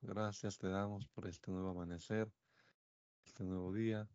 [0.00, 2.32] gracias te damos por este nuevo amanecer,
[3.24, 4.08] este nuevo día,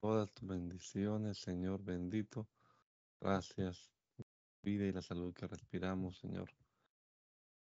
[0.00, 2.48] todas tus bendiciones, Señor bendito.
[3.20, 3.90] Gracias,
[4.62, 6.50] vida y la salud que respiramos, Señor.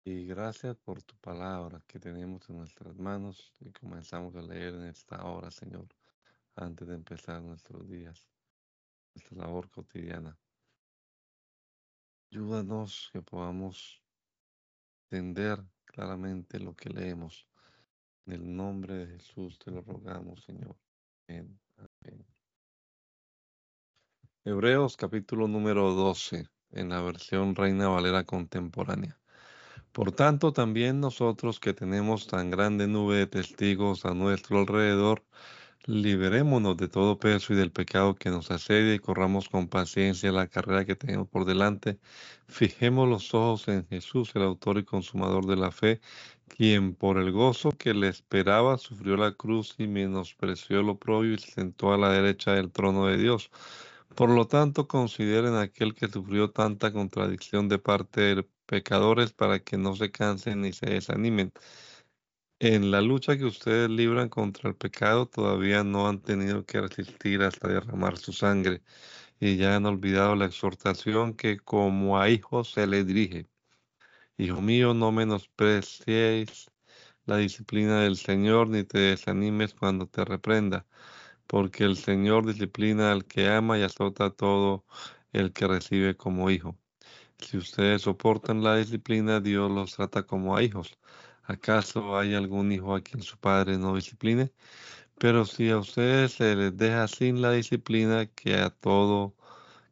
[0.05, 4.87] Y gracias por tu palabra que tenemos en nuestras manos y comenzamos a leer en
[4.87, 5.87] esta hora, Señor,
[6.57, 8.27] antes de empezar nuestros días,
[9.15, 10.37] nuestra labor cotidiana.
[12.31, 14.03] Ayúdanos que podamos
[15.11, 15.63] entender
[15.93, 17.47] claramente lo que leemos.
[18.27, 20.77] En el nombre de Jesús te lo rogamos, Señor.
[21.29, 21.59] Amén.
[24.45, 29.21] Hebreos capítulo número 12, en la versión Reina Valera contemporánea.
[29.93, 35.23] Por tanto, también nosotros que tenemos tan grande nube de testigos a nuestro alrededor,
[35.87, 40.47] Liberémonos de todo peso y del pecado que nos asedia y corramos con paciencia la
[40.47, 41.99] carrera que tenemos por delante.
[42.47, 46.01] Fijemos los ojos en Jesús, el autor y consumador de la fe,
[46.47, 51.39] quien por el gozo que le esperaba sufrió la cruz y menospreció lo propio y
[51.39, 53.51] se sentó a la derecha del trono de Dios.
[54.15, 59.79] Por lo tanto, consideren aquel que sufrió tanta contradicción de parte de pecadores para que
[59.79, 61.53] no se cansen ni se desanimen
[62.65, 67.43] en la lucha que ustedes libran contra el pecado todavía no han tenido que resistir
[67.43, 68.83] hasta derramar su sangre
[69.41, 73.49] y ya han olvidado la exhortación que como a hijos se les dirige.
[74.39, 76.71] Hijo mío, no menosprecies
[77.27, 80.87] la disciplina del Señor ni te desanimes cuando te reprenda,
[81.49, 84.87] porque el Señor disciplina al que ama y azota a todo
[85.33, 86.79] el que recibe como hijo.
[87.39, 90.99] Si ustedes soportan la disciplina, Dios los trata como a hijos.
[91.45, 94.53] ¿Acaso hay algún hijo a quien su padre no discipline?
[95.19, 99.35] Pero si a ustedes se les deja sin la disciplina que a todo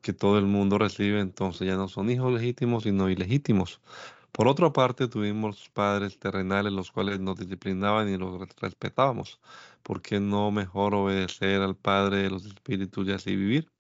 [0.03, 3.81] que todo el mundo recibe, entonces ya no son hijos legítimos, sino ilegítimos.
[4.33, 9.41] Por otra parte, tuvimos padres terrenales los cuales nos disciplinaban y los respetábamos.
[9.83, 13.70] ¿Por qué no mejor obedecer al Padre de los Espíritus y así vivir?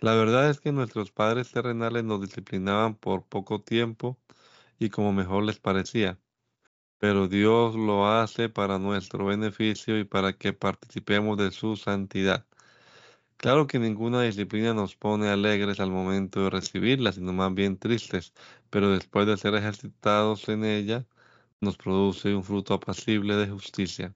[0.00, 4.18] La verdad es que nuestros padres terrenales nos disciplinaban por poco tiempo
[4.78, 6.18] y como mejor les parecía
[6.98, 12.46] pero Dios lo hace para nuestro beneficio y para que participemos de su santidad.
[13.36, 18.32] Claro que ninguna disciplina nos pone alegres al momento de recibirla, sino más bien tristes,
[18.70, 21.06] pero después de ser ejercitados en ella,
[21.60, 24.14] nos produce un fruto apacible de justicia.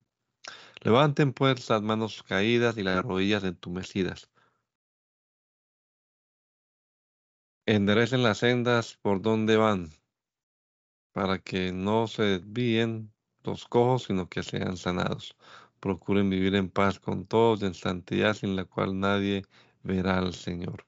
[0.83, 4.31] Levanten pues las manos caídas y las rodillas entumecidas.
[7.67, 9.91] Enderecen las sendas por donde van
[11.19, 13.13] para que no se desvíen
[13.43, 15.35] los cojos, sino que sean sanados.
[15.81, 19.45] Procuren vivir en paz con todos, en santidad, sin la cual nadie
[19.83, 20.87] verá al Señor.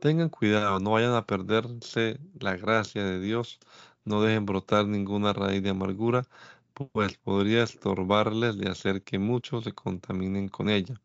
[0.00, 3.60] Tengan cuidado, no vayan a perderse la gracia de Dios,
[4.04, 6.26] no dejen brotar ninguna raíz de amargura,
[6.74, 11.00] pues podría estorbarles de hacer que muchos se contaminen con ella.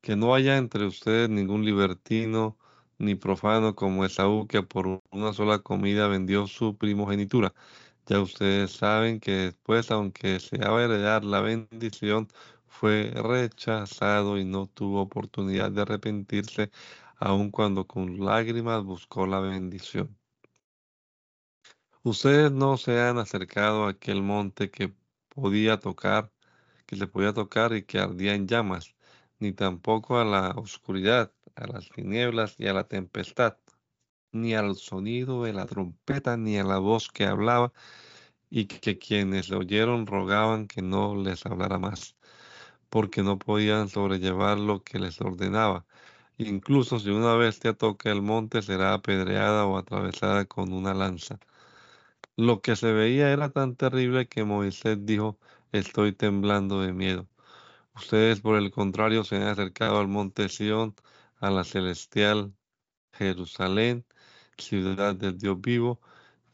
[0.00, 2.56] Que no haya entre ustedes ningún libertino,
[3.02, 7.52] ni profano como Esaú, que por una sola comida vendió su primogenitura.
[8.06, 12.28] Ya ustedes saben que después, aunque se va a heredar la bendición,
[12.68, 16.70] fue rechazado y no tuvo oportunidad de arrepentirse,
[17.16, 20.16] aun cuando con lágrimas buscó la bendición.
[22.04, 24.92] Ustedes no se han acercado a aquel monte que
[25.28, 26.30] podía tocar,
[26.86, 28.94] que se podía tocar y que ardía en llamas,
[29.40, 33.56] ni tampoco a la oscuridad a las tinieblas y a la tempestad,
[34.32, 37.72] ni al sonido de la trompeta, ni a la voz que hablaba,
[38.50, 42.16] y que quienes le oyeron rogaban que no les hablara más,
[42.90, 45.86] porque no podían sobrellevar lo que les ordenaba.
[46.38, 51.38] Incluso si una bestia toca el monte, será apedreada o atravesada con una lanza.
[52.36, 55.38] Lo que se veía era tan terrible que Moisés dijo,
[55.72, 57.28] estoy temblando de miedo.
[57.94, 60.94] Ustedes, por el contrario, se han acercado al monte Sión,
[61.42, 62.54] a la celestial
[63.12, 64.06] Jerusalén,
[64.58, 66.00] ciudad del Dios vivo,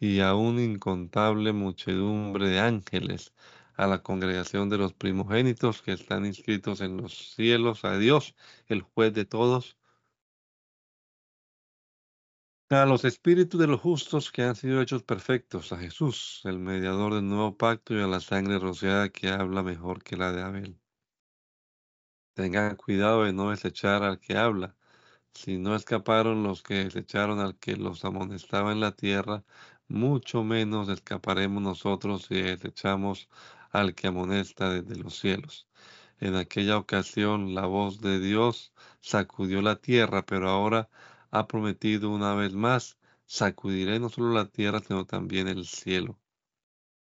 [0.01, 3.35] y a una incontable muchedumbre de ángeles,
[3.75, 8.35] a la congregación de los primogénitos que están inscritos en los cielos, a Dios,
[8.67, 9.77] el juez de todos,
[12.71, 17.15] a los espíritus de los justos que han sido hechos perfectos, a Jesús, el mediador
[17.15, 20.81] del nuevo pacto, y a la sangre rociada que habla mejor que la de Abel.
[22.35, 24.78] Tengan cuidado de no desechar al que habla.
[25.41, 29.45] Si no escaparon los que desecharon al que los amonestaba en la tierra,
[29.87, 33.29] mucho menos escaparemos nosotros si desechamos
[33.71, 35.69] al que amonesta desde los cielos.
[36.19, 40.91] En aquella ocasión la voz de Dios sacudió la tierra, pero ahora
[41.31, 46.19] ha prometido una vez más, sacudiré no solo la tierra, sino también el cielo.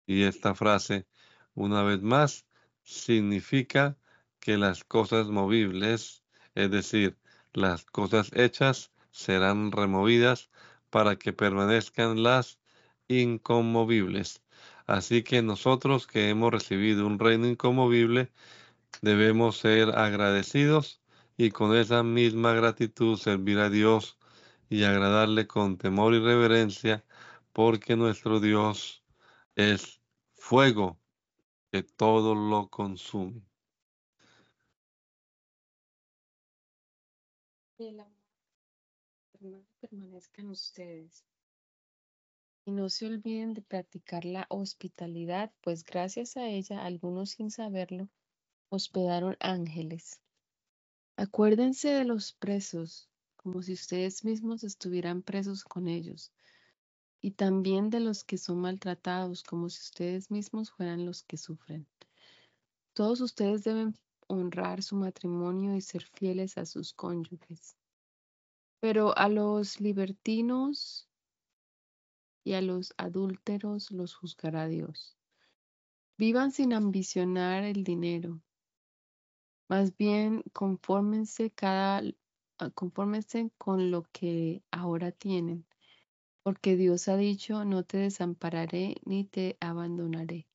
[0.07, 1.06] Y esta frase,
[1.54, 2.45] una vez más,
[2.84, 3.98] significa
[4.39, 6.24] que las cosas movibles,
[6.56, 7.18] es decir,
[7.53, 10.50] las cosas hechas, serán removidas
[10.89, 12.59] para que permanezcan las
[13.07, 14.42] inconmovibles.
[14.88, 18.31] Así que nosotros que hemos recibido un reino inconmovible,
[19.01, 21.01] debemos ser agradecidos
[21.38, 24.18] y con esa misma gratitud servir a Dios
[24.69, 27.03] y agradarle con temor y reverencia,
[27.53, 29.03] porque nuestro Dios
[29.56, 30.01] es
[30.36, 31.00] fuego
[31.71, 33.50] que todo lo consume.
[39.80, 41.24] Permanezcan ustedes.
[42.66, 48.07] Y no se olviden de practicar la hospitalidad, pues gracias a ella algunos sin saberlo
[48.69, 50.22] hospedaron ángeles.
[51.18, 56.31] Acuérdense de los presos, como si ustedes mismos estuvieran presos con ellos,
[57.19, 61.88] y también de los que son maltratados, como si ustedes mismos fueran los que sufren.
[62.94, 63.95] Todos ustedes deben
[64.31, 67.75] honrar su matrimonio y ser fieles a sus cónyuges.
[68.80, 71.07] Pero a los libertinos
[72.44, 75.18] y a los adúlteros los juzgará Dios.
[76.18, 78.42] Vivan sin ambicionar el dinero.
[79.69, 82.01] Más bien, confórmense, cada,
[82.57, 85.66] ah, confórmense con lo que ahora tienen,
[86.44, 90.48] porque Dios ha dicho, no te desampararé ni te abandonaré.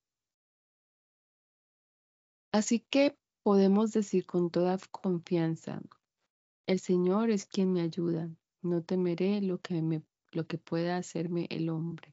[2.53, 5.81] Así que podemos decir con toda confianza,
[6.67, 8.29] el Señor es quien me ayuda.
[8.61, 10.03] No temeré lo que, me,
[10.33, 12.13] lo que pueda hacerme el hombre.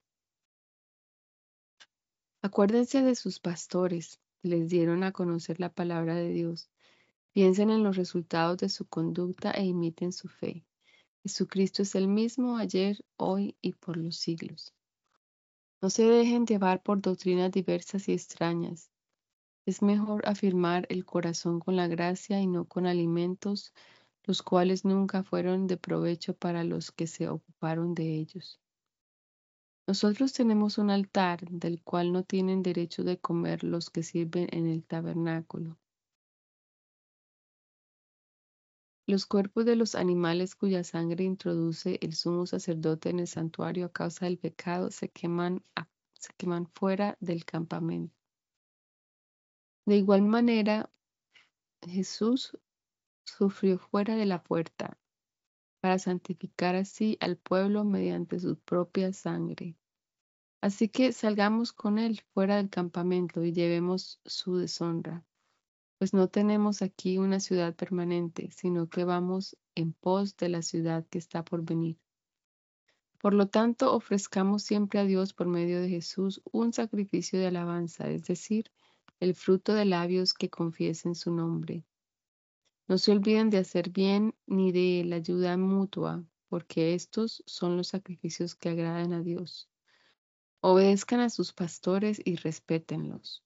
[2.44, 6.70] Acuérdense de sus pastores, les dieron a conocer la palabra de Dios.
[7.32, 10.64] Piensen en los resultados de su conducta e imiten su fe.
[11.24, 14.72] Jesucristo es el mismo ayer, hoy y por los siglos.
[15.82, 18.92] No se dejen llevar por doctrinas diversas y extrañas.
[19.66, 23.74] Es mejor afirmar el corazón con la gracia y no con alimentos
[24.26, 28.60] los cuales nunca fueron de provecho para los que se ocuparon de ellos.
[29.86, 34.68] Nosotros tenemos un altar del cual no tienen derecho de comer los que sirven en
[34.68, 35.78] el tabernáculo.
[39.06, 43.92] Los cuerpos de los animales cuya sangre introduce el sumo sacerdote en el santuario a
[43.92, 45.62] causa del pecado se queman,
[46.14, 48.23] se queman fuera del campamento.
[49.86, 50.90] De igual manera,
[51.82, 52.58] Jesús
[53.26, 54.98] sufrió fuera de la puerta,
[55.82, 59.76] para santificar así al pueblo mediante su propia sangre.
[60.62, 65.26] Así que salgamos con él fuera del campamento y llevemos su deshonra,
[65.98, 71.06] pues no tenemos aquí una ciudad permanente, sino que vamos en pos de la ciudad
[71.08, 72.00] que está por venir.
[73.20, 78.10] Por lo tanto, ofrezcamos siempre a Dios por medio de Jesús un sacrificio de alabanza,
[78.10, 78.72] es decir,
[79.20, 81.86] el fruto de labios que confiesen su nombre.
[82.88, 87.88] No se olviden de hacer bien ni de la ayuda mutua, porque estos son los
[87.88, 89.70] sacrificios que agradan a Dios.
[90.60, 93.44] Obedezcan a sus pastores y respétenlos.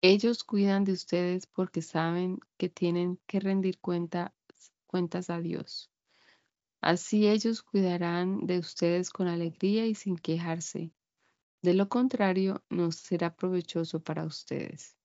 [0.00, 5.90] Ellos cuidan de ustedes porque saben que tienen que rendir cuentas a Dios.
[6.80, 10.92] Así ellos cuidarán de ustedes con alegría y sin quejarse.
[11.60, 14.96] De lo contrario, no será provechoso para ustedes.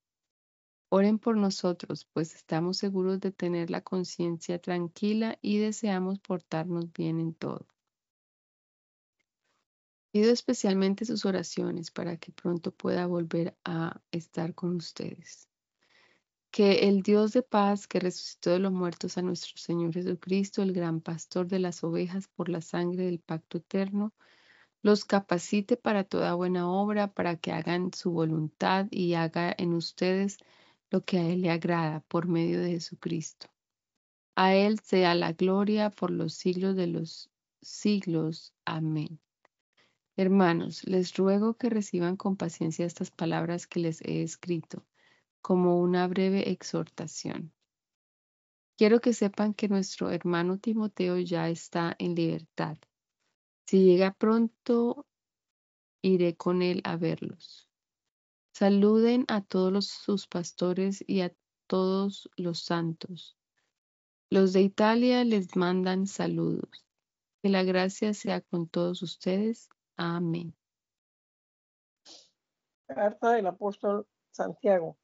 [0.89, 7.19] Oren por nosotros, pues estamos seguros de tener la conciencia tranquila y deseamos portarnos bien
[7.19, 7.65] en todo.
[10.11, 15.49] Pido especialmente sus oraciones para que pronto pueda volver a estar con ustedes.
[16.51, 20.73] Que el Dios de paz que resucitó de los muertos a nuestro Señor Jesucristo, el
[20.73, 24.13] gran pastor de las ovejas por la sangre del pacto eterno,
[24.83, 30.37] los capacite para toda buena obra, para que hagan su voluntad y haga en ustedes
[30.91, 33.47] lo que a Él le agrada por medio de Jesucristo.
[34.35, 38.53] A Él sea la gloria por los siglos de los siglos.
[38.65, 39.19] Amén.
[40.17, 44.85] Hermanos, les ruego que reciban con paciencia estas palabras que les he escrito,
[45.41, 47.53] como una breve exhortación.
[48.77, 52.77] Quiero que sepan que nuestro hermano Timoteo ya está en libertad.
[53.65, 55.05] Si llega pronto,
[56.01, 57.69] iré con él a verlos.
[58.53, 61.33] Saluden a todos sus pastores y a
[61.67, 63.37] todos los santos.
[64.29, 66.85] Los de Italia les mandan saludos.
[67.41, 69.69] Que la gracia sea con todos ustedes.
[69.95, 70.55] Amén.
[72.87, 74.97] Carta del apóstol Santiago.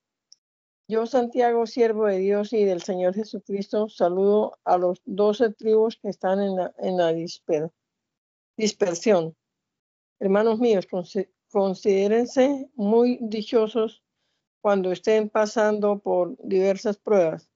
[0.87, 6.09] Yo, Santiago, siervo de Dios y del Señor Jesucristo, saludo a los doce tribus que
[6.09, 7.13] están en la, en la
[8.59, 9.37] dispersión.
[10.19, 10.85] Hermanos míos,
[11.49, 14.03] considérense muy dichosos
[14.61, 17.49] cuando estén pasando por diversas pruebas.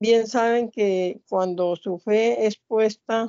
[0.00, 3.28] Bien saben que cuando su fe es puesta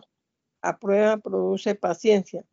[0.61, 2.45] a prueba produce paciencia,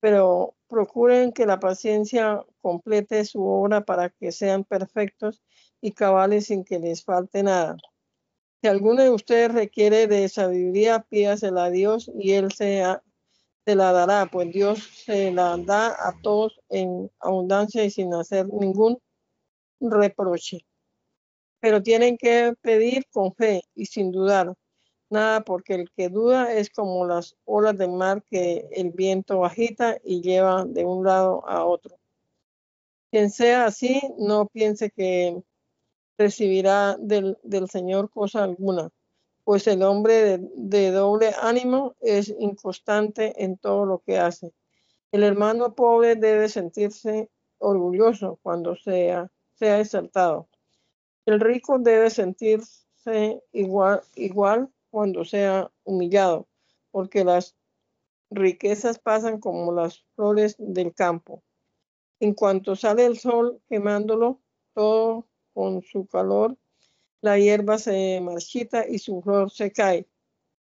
[0.00, 5.40] pero procuren que la paciencia complete su obra para que sean perfectos
[5.80, 7.76] y cabales sin que les falte nada.
[8.60, 12.82] Si alguno de ustedes requiere de sabiduría, pídasela a Dios y Él se,
[13.64, 18.46] se la dará, pues Dios se la da a todos en abundancia y sin hacer
[18.48, 18.98] ningún
[19.80, 20.66] reproche.
[21.60, 24.54] Pero tienen que pedir con fe y sin dudar
[25.10, 29.98] nada, porque el que duda es como las olas del mar que el viento agita
[30.04, 31.96] y lleva de un lado a otro.
[33.10, 35.40] Quien sea así, no piense que
[36.18, 37.38] recibirá del,
[37.70, 38.90] Señor cosa alguna,
[39.44, 44.52] pues el hombre de, doble ánimo es inconstante en todo lo que hace.
[45.12, 50.48] El hermano pobre debe sentirse orgulloso cuando sea, sea exaltado.
[51.26, 56.48] El rico debe sentirse igual, igual cuando sea humillado,
[56.90, 57.54] porque las
[58.30, 61.42] riquezas pasan como las flores del campo.
[62.18, 64.40] En cuanto sale el sol quemándolo
[64.72, 66.56] todo con su calor,
[67.24, 70.06] la hierba se marchita y su flor se cae,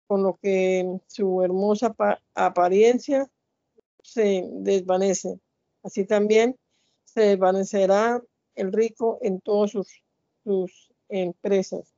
[0.08, 1.94] con lo que su hermosa
[2.34, 3.30] apariencia
[4.02, 5.38] se desvanece.
[5.84, 6.58] Así también
[7.04, 8.24] se desvanecerá
[8.56, 10.02] el rico en todas sus,
[10.46, 11.94] sus empresas.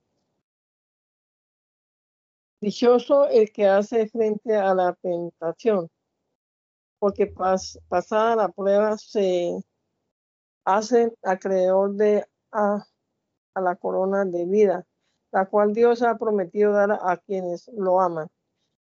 [2.59, 5.87] Dichoso el que hace frente a la tentación,
[6.97, 9.63] porque pasada la prueba se
[10.65, 12.25] hace acreedor de
[13.61, 14.85] la corona de vida,
[15.31, 18.27] la cual Dios ha prometido dar a quienes lo aman.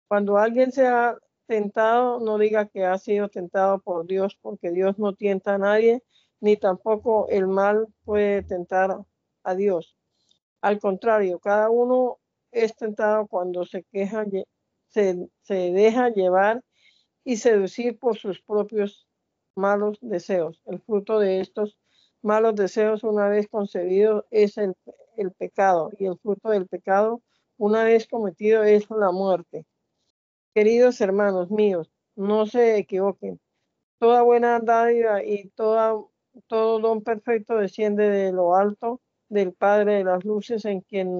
[0.08, 5.14] Cuando alguien sea tentado, no diga que ha sido tentado por Dios, porque Dios no
[5.14, 6.02] tienta a nadie,
[6.40, 8.98] ni tampoco el mal puede tentar
[9.42, 9.96] a Dios.
[10.60, 12.18] Al contrario, cada uno
[12.50, 14.24] es tentado cuando se queja,
[14.88, 16.62] se, se deja llevar
[17.24, 19.06] y seducir por sus propios
[19.54, 20.62] malos deseos.
[20.66, 21.78] El fruto de estos
[22.22, 24.74] malos deseos una vez concebido es el,
[25.36, 27.20] pecado y el fruto del pecado
[27.56, 29.66] una vez cometido es la muerte.
[30.54, 33.40] Queridos hermanos míos, no se equivoquen.
[33.98, 36.10] Toda buena dádiva y todo
[36.48, 41.18] don perfecto desciende de lo alto del Padre de las Luces en quien,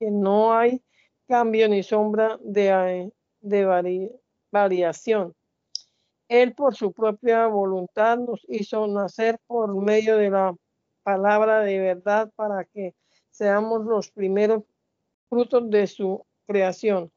[0.00, 0.82] no hay
[1.26, 3.10] cambio ni sombra de
[4.50, 5.34] variación.
[6.42, 10.52] Él por su propia voluntad nos hizo nacer por medio de la
[11.04, 12.96] palabra de verdad para que
[13.30, 14.64] seamos los primeros
[15.28, 17.12] frutos de su creación.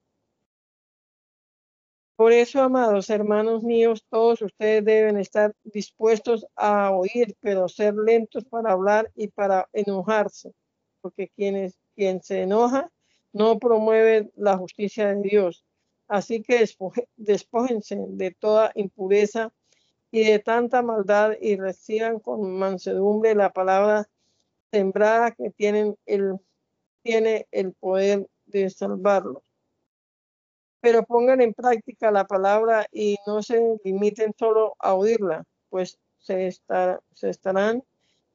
[2.16, 8.46] Por eso, amados hermanos míos, todos ustedes deben estar dispuestos a oír, pero ser lentos
[8.46, 10.54] para hablar y para enojarse,
[11.02, 12.92] porque quien, quien se enoja
[13.34, 15.64] no promueve la justicia de Dios.
[16.08, 16.66] Así que
[17.18, 19.52] despójense de toda impureza
[20.10, 24.08] y de tanta maldad y reciban con mansedumbre la palabra
[24.72, 26.36] sembrada que tienen el,
[27.04, 29.44] tiene el poder de salvarlos.
[30.80, 36.48] Pero pongan en práctica la palabra y no se limiten solo a oírla, pues se,
[37.22, 37.84] estarán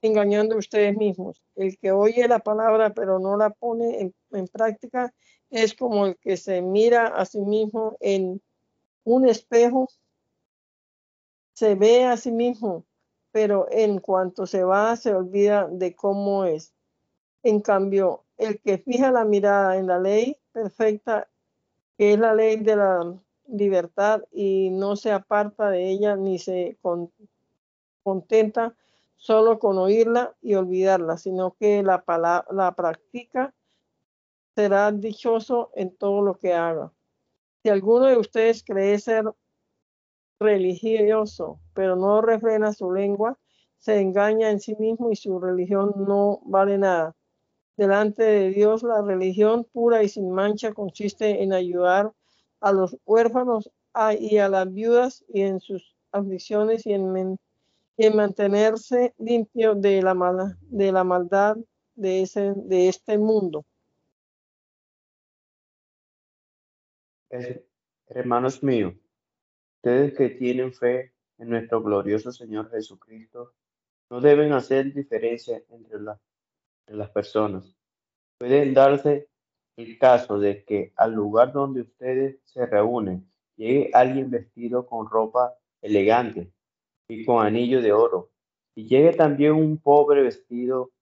[0.02, 1.42] engañando ustedes mismos.
[1.54, 5.14] El que oye la palabra pero no la pone en práctica
[5.52, 8.40] es como el que se mira a sí mismo en
[9.04, 9.86] un espejo,
[11.52, 12.84] se ve a sí mismo,
[13.32, 16.72] pero en cuanto se va se olvida de cómo es.
[17.42, 21.28] En cambio, el que fija la mirada en la ley perfecta,
[21.98, 23.14] que es la ley de la
[23.46, 26.78] libertad y no se aparta de ella ni se
[28.02, 28.74] contenta
[29.16, 32.02] solo con oírla y olvidarla, sino que la,
[32.50, 33.52] la practica
[34.54, 36.92] será dichoso en todo lo que haga.
[37.62, 39.24] Si alguno de ustedes cree ser
[40.40, 43.38] religioso, pero no refrena su lengua,
[43.78, 47.14] se engaña en sí mismo y su religión no vale nada.
[47.76, 52.12] Delante de Dios, la religión pura y sin mancha consiste en ayudar
[52.60, 53.70] a los huérfanos
[54.18, 57.38] y a las viudas y en sus aflicciones y en,
[58.14, 61.56] mantenerse limpio de la, mala, de la maldad
[61.94, 63.64] de, ese, de este mundo.
[68.08, 68.94] Hermanos míos,
[69.76, 73.54] ustedes que tienen fe en nuestro glorioso Señor Jesucristo,
[74.10, 75.98] no deben hacer diferencia entre,
[76.88, 77.74] las personas.
[78.36, 79.30] Pueden darse
[79.78, 85.54] el caso de que al lugar donde ustedes se reúnen llegue alguien vestido con ropa
[85.80, 86.52] elegante
[87.08, 88.30] y con anillo de oro,
[88.74, 90.92] y llegue también un pobre vestido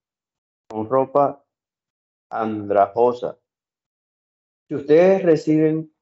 [0.68, 1.44] con ropa
[2.28, 3.36] andrajosa.
[4.68, 5.92] Si ustedes reciben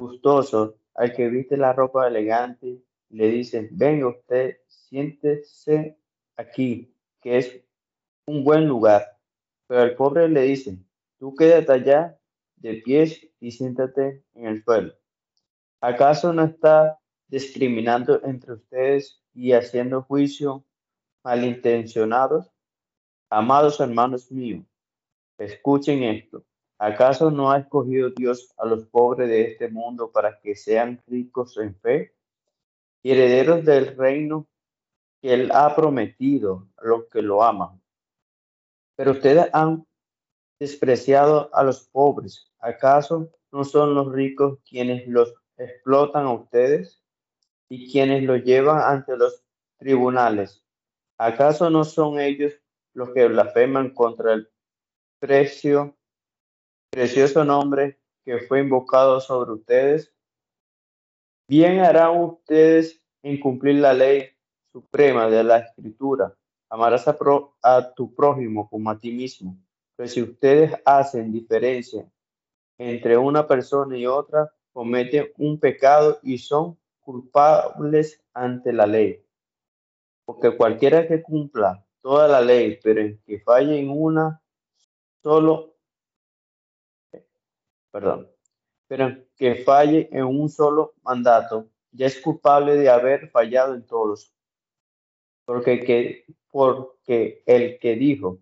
[0.00, 5.96] gustosos al que viste la ropa elegante, le dicen, venga usted, siéntese
[6.36, 7.60] aquí, que es
[8.26, 9.18] un buen lugar.
[9.66, 10.86] Pero al pobre le dicen,
[11.18, 12.18] tú quédate allá
[12.56, 14.94] de pies y siéntate en el suelo.
[15.80, 20.64] ¿Acaso no está discriminando entre ustedes y haciendo juicio
[21.24, 22.50] malintencionados?
[23.30, 24.64] Amados hermanos míos,
[25.38, 26.44] escuchen esto.
[26.82, 31.58] ¿Acaso no ha escogido Dios a los pobres de este mundo para que sean ricos
[31.58, 32.14] en fe
[33.02, 34.48] y herederos del reino
[35.20, 37.82] que Él ha prometido a los que lo aman?
[38.96, 39.86] Pero ustedes han
[40.58, 42.50] despreciado a los pobres.
[42.58, 47.02] ¿Acaso no son los ricos quienes los explotan a ustedes
[47.68, 49.44] y quienes los llevan ante los
[49.76, 50.64] tribunales?
[51.18, 52.54] ¿Acaso no son ellos
[52.94, 54.48] los que blasfeman contra el
[55.18, 55.98] precio,
[56.90, 60.12] precioso nombre que fue invocado sobre ustedes?
[61.48, 64.28] Bien harán ustedes en cumplir la ley
[64.72, 66.34] suprema de la escritura.
[66.68, 69.56] Amarás a, tu prójimo como a ti mismo.
[69.96, 72.08] Pero si ustedes hacen diferencia
[72.78, 79.22] entre una persona y otra, cometen un pecado y son culpables ante la ley.
[80.24, 84.40] Porque cualquiera que cumpla toda la ley, pero que falle en una,
[85.22, 85.74] solo,
[87.90, 88.28] perdón,
[88.86, 94.34] pero que falle en un solo mandato, ya es culpable de haber fallado en todos.
[95.44, 98.38] Porque, que, porque el que dijo,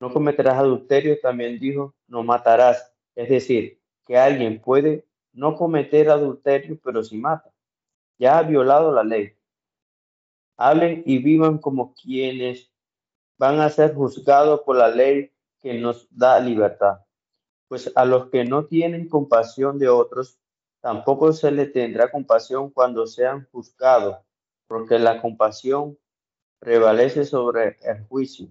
[0.00, 2.92] no cometerás adulterio, también dijo, no matarás.
[3.14, 7.52] Es decir, que alguien puede no cometer adulterio, pero si mata.
[8.18, 9.36] Ya ha violado la ley.
[10.56, 12.70] Hablen y vivan como quienes
[13.38, 17.00] van a ser juzgados por la ley que nos da libertad.
[17.70, 20.40] Pues a los que no tienen compasión de otros,
[20.80, 24.16] tampoco se les tendrá compasión cuando sean juzgados,
[24.66, 25.96] porque la compasión
[26.58, 28.48] prevalece sobre el juicio.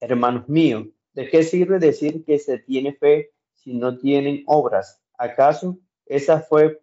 [0.00, 5.00] Hermanos míos, ¿de qué sirve decir que se tiene fe si no tienen obras?
[5.16, 6.82] ¿Acaso esa fe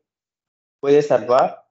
[0.79, 1.67] puede salvar?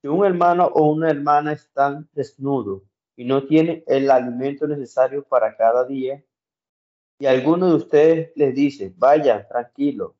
[0.00, 2.84] Si un hermano o una hermana están desnudos
[3.16, 6.22] y no tienen el alimento necesario para cada día,
[7.18, 10.16] y alguno de ustedes les dice, vayan, tranquilo,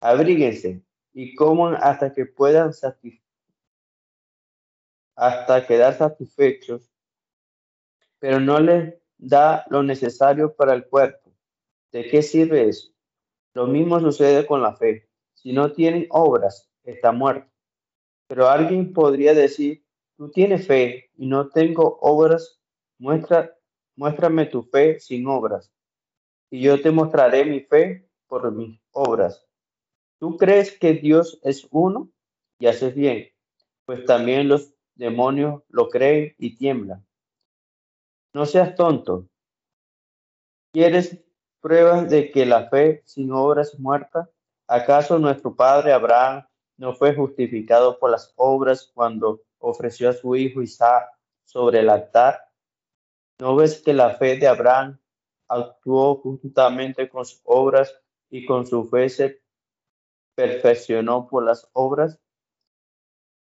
[0.00, 0.82] abríguense
[1.12, 2.72] y coman hasta que puedan
[5.16, 6.90] hasta quedar satisfechos,
[8.18, 11.32] pero no les da lo necesario para el cuerpo.
[11.92, 12.92] ¿De qué sirve eso?
[13.54, 15.08] Lo mismo sucede con la fe.
[15.34, 17.50] Si no tienen obras, está muerto.
[18.28, 19.84] Pero alguien podría decir,
[20.16, 22.60] tú tienes fe y no tengo obras,
[22.98, 23.56] muestra,
[23.96, 25.72] muéstrame tu fe sin obras,
[26.50, 29.46] y yo te mostraré mi fe por mis obras.
[30.18, 32.10] ¿Tú crees que Dios es uno?
[32.58, 33.28] Y haces bien,
[33.84, 37.06] pues también los demonios lo creen y tiemblan.
[38.34, 39.28] No seas tonto.
[40.72, 41.18] ¿Quieres
[41.60, 44.28] pruebas de que la fe sin obras es muerta?
[44.66, 46.44] ¿Acaso nuestro padre Abraham
[46.76, 51.08] no fue justificado por las obras cuando ofreció a su hijo Isaac
[51.44, 52.40] sobre el altar?
[53.40, 54.98] ¿No ves que la fe de Abraham
[55.48, 57.94] actuó juntamente con sus obras
[58.30, 59.42] y con su fe se
[60.34, 62.20] perfeccionó por las obras?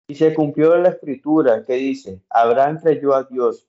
[0.08, 3.68] Y se cumplió la escritura que dice, Abraham creyó a Dios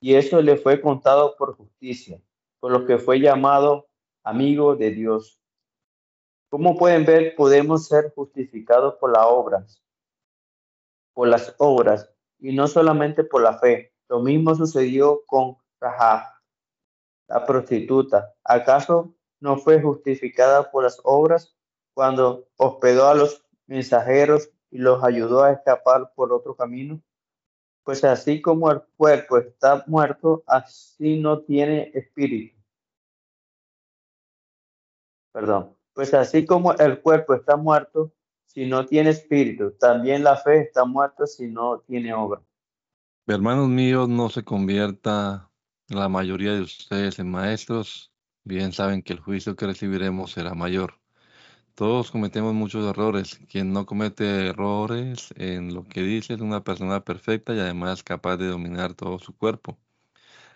[0.00, 2.20] y eso le fue contado por justicia,
[2.60, 3.88] por lo que fue llamado
[4.22, 5.40] amigo de Dios.
[6.50, 9.82] Como pueden ver, podemos ser justificados por las obras,
[11.14, 13.92] por las obras, y no solamente por la fe.
[14.08, 16.22] Lo mismo sucedió con Rahab,
[17.28, 18.34] la prostituta.
[18.44, 21.54] ¿Acaso no fue justificada por las obras
[21.94, 27.00] cuando hospedó a los mensajeros y los ayudó a escapar por otro camino?
[27.84, 32.56] Pues así como el cuerpo está muerto, así no tiene espíritu.
[35.32, 35.74] Perdón.
[35.94, 38.12] Pues así como el cuerpo está muerto,
[38.46, 42.40] si no tiene espíritu, también la fe está muerta si no tiene obra.
[43.26, 45.47] Hermanos míos, no se convierta
[45.88, 48.12] la mayoría de ustedes en maestros.
[48.44, 51.00] Bien saben que el juicio que recibiremos será mayor.
[51.74, 53.40] Todos cometemos muchos errores.
[53.48, 58.36] Quien no comete errores en lo que dice es una persona perfecta y además capaz
[58.36, 59.78] de dominar todo su cuerpo.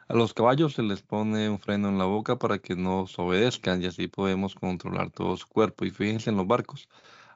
[0.09, 3.83] A los caballos se les pone un freno en la boca para que nos obedezcan
[3.83, 5.85] y así podemos controlar todo su cuerpo.
[5.87, 6.89] Y fíjense en los barcos.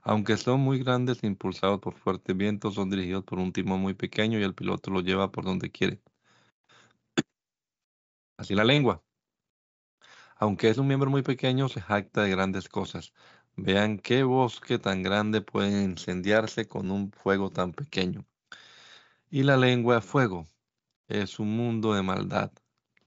[0.03, 3.95] Aunque son muy grandes e impulsados por fuertes vientos, son dirigidos por un timón muy
[3.95, 6.01] pequeño y el piloto lo lleva por donde quiere.
[8.37, 9.03] Así la lengua.
[10.37, 13.13] Aunque es un miembro muy pequeño, se jacta de grandes cosas.
[13.57, 18.27] Vean qué bosque tan grande puede incendiarse con un fuego tan pequeño.
[19.31, 20.47] Y la lengua fuego.
[21.09, 22.53] Es un mundo de maldad.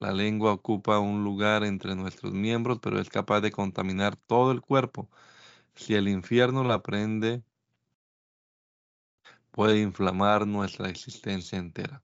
[0.00, 4.60] La lengua ocupa un lugar entre nuestros miembros, pero es capaz de contaminar todo el
[4.62, 5.10] cuerpo.
[5.74, 7.44] Si el infierno la prende,
[9.50, 12.02] puede inflamar nuestra existencia entera.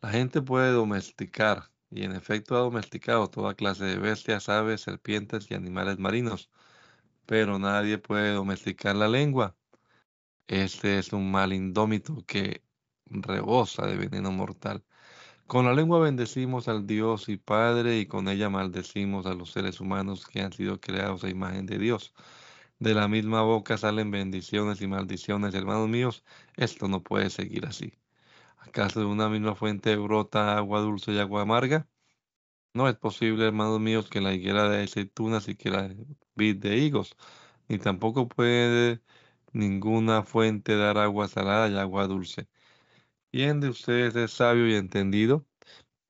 [0.00, 5.50] La gente puede domesticar, y en efecto ha domesticado toda clase de bestias, aves, serpientes
[5.50, 6.50] y animales marinos,
[7.26, 9.56] pero nadie puede domesticar la lengua.
[10.48, 12.62] Este es un mal indómito que
[13.06, 14.84] rebosa de veneno mortal.
[15.46, 19.80] Con la lengua bendecimos al Dios y Padre y con ella maldecimos a los seres
[19.80, 22.14] humanos que han sido creados a imagen de Dios.
[22.78, 26.24] De la misma boca salen bendiciones y maldiciones, hermanos míos.
[26.56, 27.92] Esto no puede seguir así.
[28.58, 31.88] ¿Acaso de una misma fuente brota agua dulce y agua amarga?
[32.74, 35.94] No es posible, hermanos míos, que la higuera de aceitunas y que la
[36.36, 37.16] vid de higos,
[37.68, 39.02] ni tampoco puede
[39.52, 42.48] ninguna fuente dar agua salada y agua dulce.
[43.32, 45.46] ¿Quién de ustedes es sabio y entendido?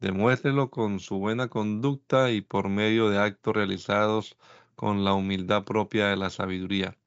[0.01, 4.37] Demuéstrelo con su buena conducta y por medio de actos realizados
[4.77, 6.98] con la humildad propia de la sabiduría.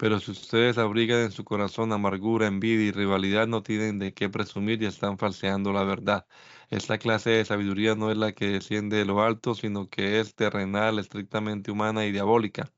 [0.00, 4.30] Pero si ustedes abrigan en su corazón amargura, envidia y rivalidad, no tienen de qué
[4.30, 6.26] presumir y están falseando la verdad.
[6.70, 10.34] Esta clase de sabiduría no es la que desciende de lo alto, sino que es
[10.34, 12.72] terrenal, estrictamente humana y diabólica.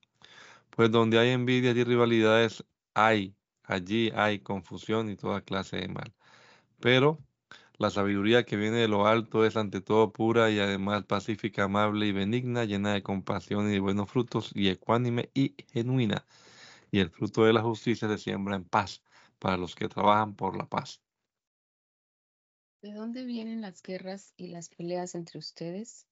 [0.71, 6.13] Pues donde hay envidias y rivalidades, hay, allí hay confusión y toda clase de mal.
[6.81, 7.19] Pero
[7.79, 12.07] la sabiduría que viene de lo alto es ante todo pura y además pacífica, amable
[12.07, 16.27] y benigna, llena de compasión y de buenos frutos, y ecuánime y genuina.
[16.93, 19.03] Y el fruto de la justicia se siembra en paz
[19.39, 21.03] para los que trabajan por la paz.
[22.83, 26.07] ¿De dónde vienen las guerras y las peleas entre ustedes?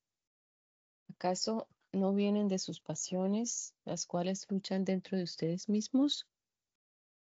[1.11, 6.27] ¿Acaso no vienen de sus pasiones, las cuales luchan dentro de ustedes mismos?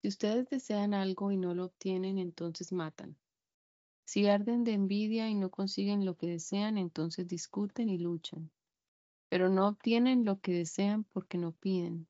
[0.02, 3.18] Si ustedes desean algo y no lo obtienen, entonces matan.
[4.06, 8.50] Si arden de envidia y no consiguen lo que desean, entonces discuten y luchan.
[9.30, 12.08] Pero no obtienen lo que desean porque no piden.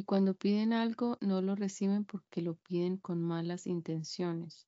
[0.00, 4.66] Y cuando piden algo, no lo reciben porque lo piden con malas intenciones,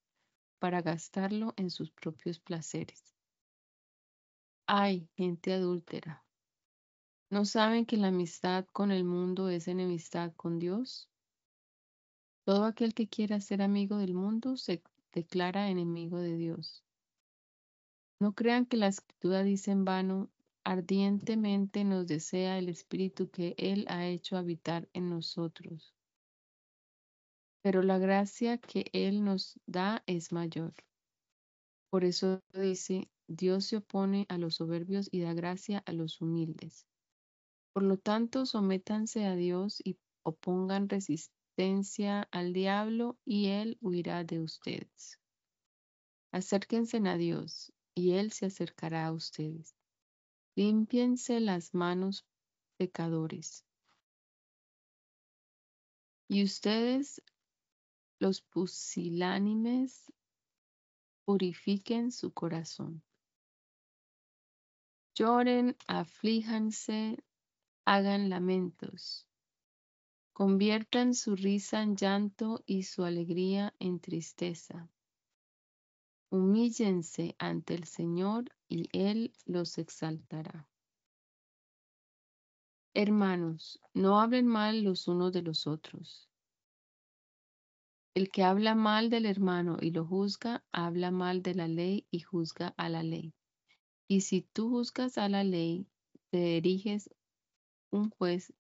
[0.59, 3.15] para gastarlo en sus propios placeres.
[4.67, 6.23] Ay, gente adúltera.
[7.31, 11.09] ¿No saben que la amistad con el mundo es enemistad con Dios?
[12.45, 14.83] Todo aquel que quiera ser amigo del mundo se
[15.15, 16.85] declara enemigo de Dios.
[18.21, 20.29] No crean que la escritura dice en vano,
[20.65, 25.95] ardientemente nos desea el Espíritu que Él ha hecho habitar en nosotros.
[27.63, 30.75] Pero la gracia que Él nos da es mayor.
[31.91, 36.87] Por eso dice, Dios se opone a los soberbios y da gracia a los humildes.
[37.73, 44.41] Por lo tanto, sométanse a Dios y opongan resistencia al diablo y él huirá de
[44.41, 45.21] ustedes.
[46.33, 49.75] Acérquense a Dios y él se acercará a ustedes.
[50.55, 52.27] Límpiense las manos
[52.77, 53.65] pecadores.
[56.29, 57.23] Y ustedes,
[58.19, 60.13] los pusilánimes,
[61.25, 63.03] purifiquen su corazón.
[65.15, 67.23] Lloren, aflíjanse,
[67.87, 69.27] hagan lamentos.
[70.35, 74.91] Conviertan su risa en llanto y su alegría en tristeza.
[76.31, 80.67] Humíllense ante el Señor y Él los exaltará.
[82.95, 86.31] Hermanos, no hablen mal los unos de los otros.
[88.15, 92.21] El que habla mal del hermano y lo juzga, habla mal de la ley y
[92.21, 93.35] juzga a la ley.
[94.09, 95.87] Y si tú juzgas a la ley,
[96.31, 97.11] te eriges
[97.91, 98.55] un juez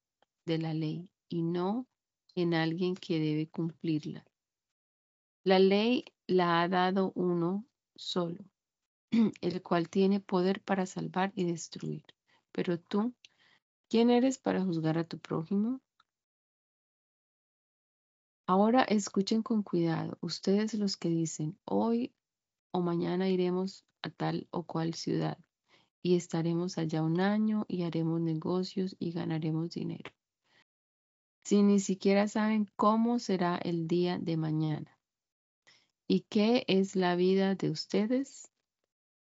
[0.44, 1.87] de la ley y no
[2.35, 4.27] en alguien que debe cumplirla.
[5.44, 8.44] La ley la ha dado uno solo,
[9.40, 12.05] el cual tiene poder para salvar y destruir.
[12.51, 13.14] Pero tú,
[13.88, 15.81] ¿quién eres para juzgar a tu prójimo?
[18.46, 22.12] Ahora escuchen con cuidado, ustedes los que dicen, hoy
[22.72, 25.38] o mañana iremos a tal o cual ciudad
[26.03, 30.11] y estaremos allá un año y haremos negocios y ganaremos dinero
[31.44, 34.98] si ni siquiera saben cómo será el día de mañana.
[36.07, 38.51] ¿Y qué es la vida de ustedes?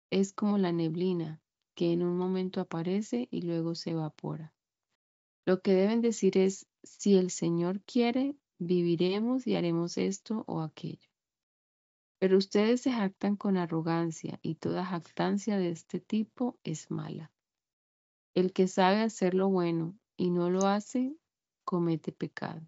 [0.10, 1.41] Es como la neblina
[1.76, 4.54] que en un momento aparece y luego se evapora.
[5.46, 11.10] Lo que deben decir es, si el Señor quiere, viviremos y haremos esto o aquello.
[12.20, 17.32] Pero ustedes se jactan con arrogancia y toda jactancia de este tipo es mala.
[18.34, 21.15] El que sabe hacer lo bueno y no lo hace,
[21.65, 22.62] comete pecado.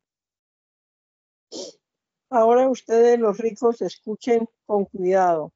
[2.30, 5.54] Ahora ustedes los ricos escuchen con cuidado.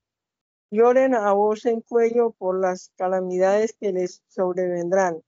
[0.72, 5.22] Lloren a voz en cuello por las calamidades que les sobrevendrán.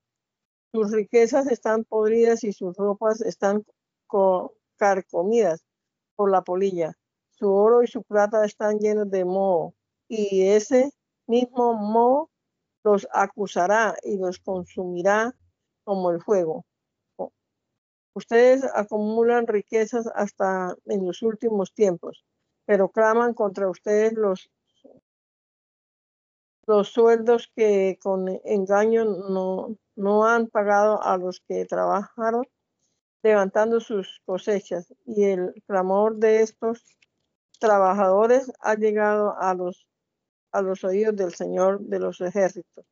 [0.71, 3.65] Sus riquezas están podridas y sus ropas están
[4.77, 5.65] carcomidas
[6.15, 6.93] por la polilla.
[7.32, 9.73] Su oro y su plata están llenos de moho,
[10.08, 10.91] y ese
[11.27, 12.29] mismo moho
[12.86, 15.36] los acusará y los consumirá
[15.84, 16.65] como el fuego.
[18.15, 22.23] Ustedes acumulan riquezas hasta en los últimos tiempos,
[22.65, 24.51] pero claman contra ustedes los,
[26.65, 32.45] los sueldos que con engaño no, no han pagado a los que trabajaron
[33.23, 36.84] levantando sus cosechas, y el clamor de estos
[37.60, 39.88] trabajadores ha llegado a los,
[40.52, 42.86] a los oídos del Señor de los ejércitos.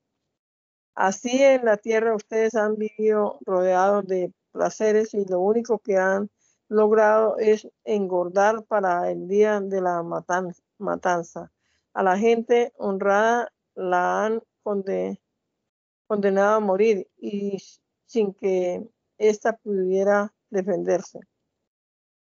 [0.95, 6.29] Así en la tierra ustedes han vivido rodeados de placeres y lo único que han
[6.69, 11.51] logrado es engordar para el día de la matanza.
[11.93, 17.57] A la gente honrada la han condenado a morir y
[18.05, 21.19] sin que ésta pudiera defenderse.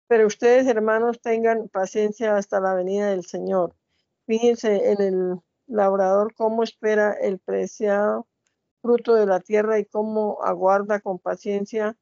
[0.08, 3.76] Pero ustedes, hermanos, tengan paciencia hasta la venida del Señor.
[4.26, 8.28] Fíjense en el labrador cómo espera el preciado
[8.82, 11.98] fruto de la tierra y cómo aguarda con paciencia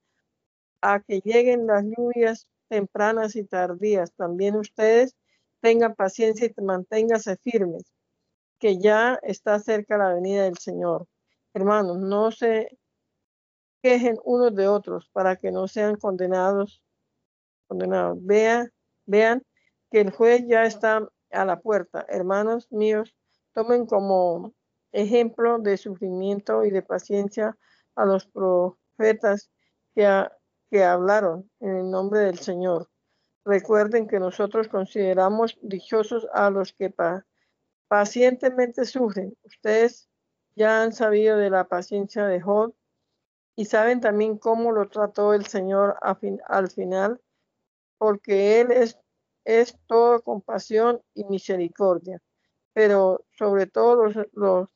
[0.82, 4.14] a que lleguen las lluvias tempranas y tardías.
[4.14, 5.16] También ustedes
[5.62, 7.92] tengan paciencia y manténganse firmes,
[8.60, 11.08] que ya está cerca la venida del Señor.
[11.54, 12.78] Hermanos, no se
[13.82, 16.82] quejen unos de otros para que no sean condenados.
[17.68, 18.18] condenados.
[18.22, 18.72] Vean,
[19.06, 19.44] vean
[19.92, 22.06] que el juez ya está a la puerta.
[22.10, 23.16] Hermanos míos,
[23.54, 24.54] tomen como
[24.92, 27.58] ejemplo de sufrimiento y de paciencia
[27.96, 29.50] a los profetas
[29.94, 30.28] que,
[30.72, 32.90] que hablaron en el nombre del Señor.
[33.44, 36.90] Recuerden que nosotros consideramos dichosos a los que
[37.88, 39.38] pacientemente sufren.
[39.44, 40.10] Ustedes
[40.56, 42.76] ya han sabido de la paciencia de Job
[43.56, 47.22] y saben también cómo lo trató el Señor al final,
[47.98, 49.00] porque Él es,
[49.46, 52.22] es todo compasión y misericordia.
[52.74, 54.70] Pero sobre todo los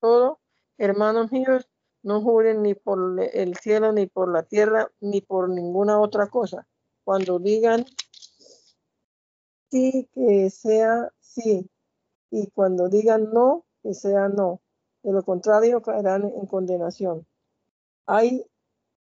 [0.00, 0.40] todo,
[0.78, 1.68] hermanos míos,
[2.02, 6.66] no juren ni por el cielo, ni por la tierra, ni por ninguna otra cosa.
[7.04, 7.84] Cuando digan
[9.72, 11.68] sí, que sea sí,
[12.30, 14.60] y cuando digan no, que sea no.
[15.02, 17.26] De lo contrario, caerán en condenación.
[18.06, 18.44] ¿Hay,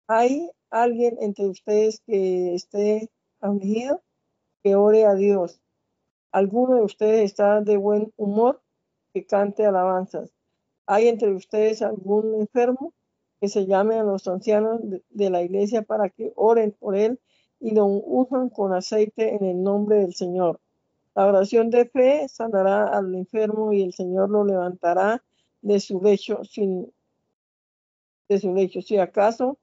[0.07, 4.01] hay alguien entre ustedes que esté afligido?
[4.63, 5.61] Que ore a Dios.
[6.31, 8.61] ¿Alguno de ustedes está de buen humor?
[9.13, 10.33] Que cante alabanzas.
[10.87, 12.93] ¿Hay entre ustedes algún enfermo
[13.39, 17.19] que se llame a los ancianos de, la iglesia para que oren por él
[17.63, 20.59] y lo usan con aceite en el nombre del Señor?
[21.15, 25.23] La oración de fe sanará al enfermo y el Señor lo levantará
[25.61, 26.91] de su lecho sin
[28.27, 28.81] de su lecho.
[28.81, 29.57] Si acaso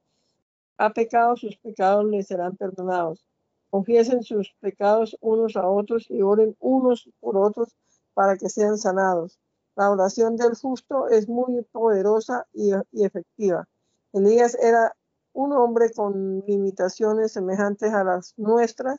[0.79, 3.27] ha pecado, sus pecados le serán perdonados.
[3.69, 7.77] Confiesen sus pecados unos a otros y oren unos por otros
[8.15, 9.39] para que sean sanados.
[9.77, 12.73] La oración del justo es muy poderosa y,
[13.05, 13.69] efectiva.
[14.13, 14.97] Elías era
[15.33, 18.99] un hombre con limitaciones semejantes a las nuestras,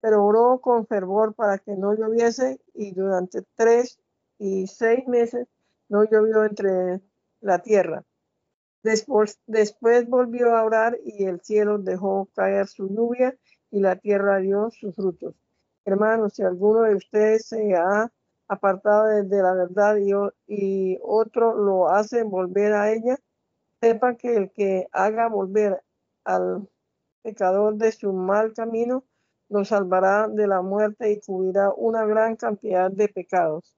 [0.00, 3.98] pero oró con fervor para que no lloviese y durante tres
[4.38, 5.46] y seis meses
[5.88, 7.00] no llovió entre
[7.40, 8.04] la tierra.
[8.82, 9.38] Después,
[10.08, 13.36] volvió a orar y el cielo dejó caer su lluvia
[13.70, 15.36] y la tierra dio sus frutos.
[15.84, 18.10] Hermanos, si alguno de ustedes se ha
[18.48, 19.96] apartado de la verdad
[20.48, 23.18] y otro lo hace volver a ella,
[23.82, 25.82] sepa que el que haga volver
[26.24, 26.68] al
[27.22, 29.04] pecador de su mal camino,
[29.48, 33.76] lo salvará de la muerte y cubrirá una gran cantidad de pecados.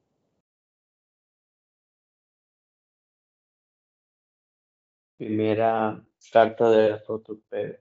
[5.16, 7.78] Primera carta del apóstol Pedro.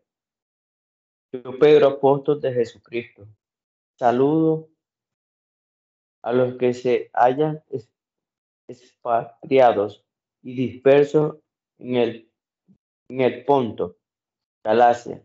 [1.34, 3.28] Yo, Pedro, apóstol de Jesucristo,
[3.98, 4.70] saludo
[6.22, 7.62] a los que se hayan
[8.70, 10.06] expatriados
[10.42, 11.44] y dispersos
[11.80, 12.32] en el,
[13.10, 13.98] en el Ponto,
[14.64, 15.24] Galacia,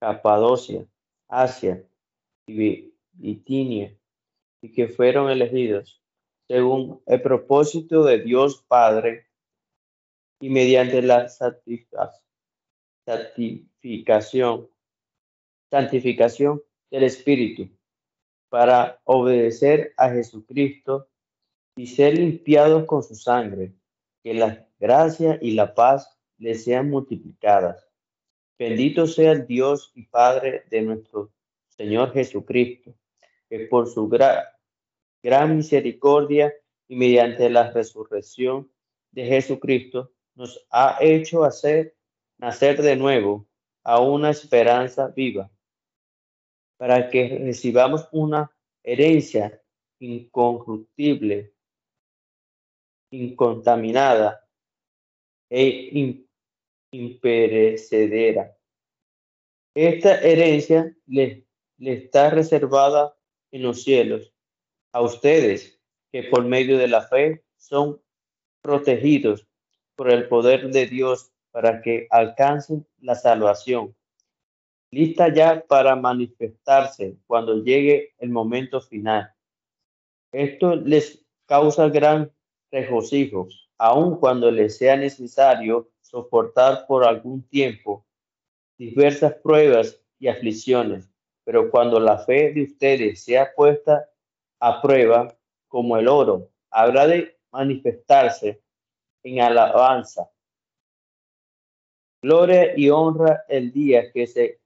[0.00, 0.86] Capadocia,
[1.28, 1.84] Asia
[2.46, 3.96] y Bitinia,
[4.62, 6.02] y que fueron elegidos
[6.48, 9.26] según el propósito de Dios Padre
[10.40, 12.22] y mediante la santificación,
[15.70, 17.68] santificación del Espíritu,
[18.48, 21.08] para obedecer a Jesucristo
[21.76, 23.74] y ser limpiados con su sangre,
[24.22, 27.88] que la gracia y la paz les sean multiplicadas.
[28.58, 31.32] Bendito sea el Dios y Padre de nuestro
[31.68, 32.94] Señor Jesucristo,
[33.48, 36.52] que por su gran misericordia
[36.88, 38.70] y mediante la resurrección
[39.12, 41.96] de Jesucristo nos ha hecho hacer
[42.36, 43.46] nacer de nuevo
[43.84, 45.50] a una esperanza viva,
[46.76, 48.50] para que recibamos una
[48.82, 49.62] herencia
[49.98, 51.52] incorruptible,
[53.10, 54.47] incontaminada
[55.50, 56.26] e
[56.92, 58.56] imperecedera.
[59.74, 61.46] Esta herencia le,
[61.78, 63.16] le está reservada
[63.50, 64.32] en los cielos
[64.92, 65.80] a ustedes
[66.10, 68.00] que por medio de la fe son
[68.62, 69.46] protegidos
[69.94, 73.96] por el poder de Dios para que alcancen la salvación,
[74.90, 79.32] lista ya para manifestarse cuando llegue el momento final.
[80.32, 82.30] Esto les causa gran
[82.70, 88.04] regocijo, aun cuando les sea necesario soportar por algún tiempo
[88.76, 91.10] diversas pruebas y aflicciones,
[91.44, 94.08] pero cuando la fe de ustedes sea puesta
[94.60, 95.36] a prueba,
[95.68, 98.62] como el oro, habrá de manifestarse
[99.22, 100.30] en alabanza.
[102.22, 104.60] Gloria y honra el día que se,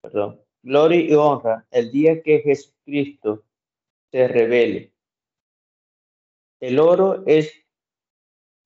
[0.00, 3.44] perdón, gloria y honra el día que Jesucristo
[4.10, 4.92] se revele.
[6.60, 7.61] El oro es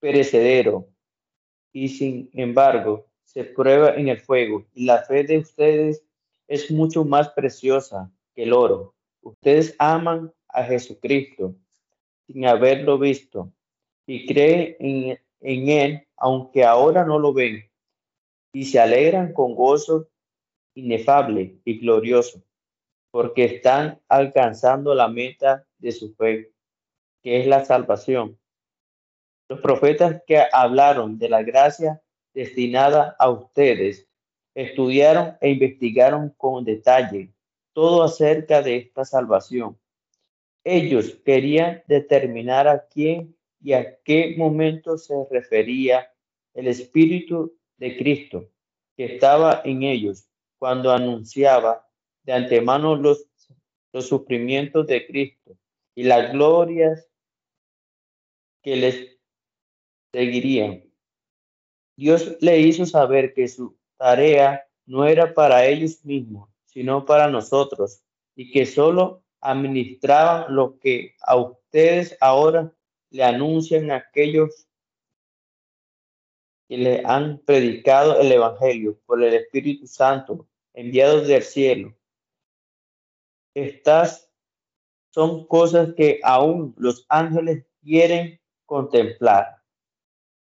[0.06, 0.88] perecedero
[1.72, 6.04] y sin embargo se prueba en el fuego y la fe de ustedes
[6.46, 8.94] es mucho más preciosa que el oro.
[9.20, 11.56] Ustedes aman a Jesucristo
[12.24, 13.52] sin haberlo visto
[14.06, 14.76] y creen
[15.40, 17.68] en, Él aunque ahora no lo ven
[18.52, 20.08] y se alegran con gozo
[20.74, 22.44] inefable y glorioso
[23.10, 26.52] porque están alcanzando la meta de su fe,
[27.24, 28.38] que es la salvación.
[29.48, 32.02] Los profetas que hablaron de la gracia
[32.34, 34.08] destinada a ustedes
[34.54, 37.32] estudiaron e investigaron con detalle
[37.72, 39.78] todo acerca de esta salvación.
[40.64, 46.10] Ellos querían determinar a quién y a qué momento se refería
[46.54, 48.50] el Espíritu de Cristo
[48.96, 50.26] que estaba en ellos
[50.58, 51.86] cuando anunciaba
[52.22, 53.28] de antemano los,
[53.92, 55.56] los sufrimientos de Cristo
[55.94, 57.08] y las glorias
[58.62, 59.15] que les
[60.16, 60.82] seguirían.
[61.94, 68.02] Dios le hizo saber que su tarea no era para ellos mismos, sino para nosotros,
[68.34, 72.72] y que solo administraban lo que a ustedes ahora
[73.10, 74.66] le anuncian aquellos
[76.66, 81.94] que le han predicado el Evangelio por el Espíritu Santo enviado del cielo.
[83.54, 84.30] Estas
[85.10, 89.65] son cosas que aún los ángeles quieren contemplar.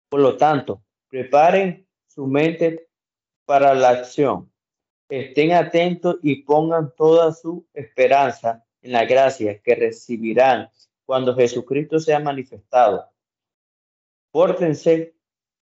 [0.08, 2.88] Por lo tanto, preparen su mente
[3.44, 4.50] para la acción.
[5.08, 10.70] Estén atentos y pongan toda su esperanza en la gracia que recibirán
[11.06, 13.10] cuando Jesucristo sea manifestado.
[14.30, 15.14] Pórtense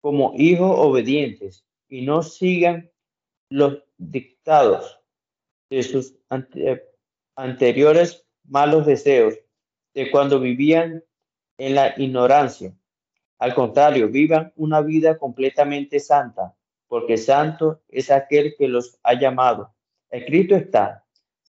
[0.01, 2.89] como hijos obedientes y no sigan
[3.49, 4.99] los dictados
[5.69, 6.15] de sus
[7.36, 9.36] anteriores malos deseos
[9.93, 11.03] de cuando vivían
[11.58, 12.75] en la ignorancia.
[13.43, 16.56] Al contrario, vivan una vida completamente santa,
[16.88, 19.75] porque santo es aquel que los ha llamado.
[20.10, 21.06] Escrito está,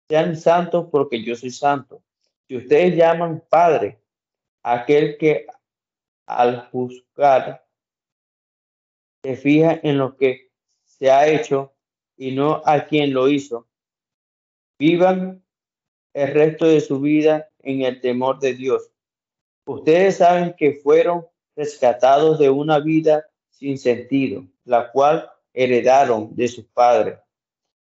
[0.09, 2.03] sean santos porque yo soy santo.
[2.49, 4.01] Si ustedes llaman Padre
[4.63, 5.45] aquel que
[6.25, 7.67] al juzgar
[9.23, 10.51] se fija en lo que
[10.87, 11.75] se ha hecho
[12.17, 13.69] y no a quien lo hizo,
[14.79, 15.45] vivan
[16.15, 18.91] el resto de su vida en el temor de Dios.
[19.67, 26.65] Ustedes saben que fueron rescatados de una vida sin sentido, la cual heredaron de sus
[26.67, 27.19] padres,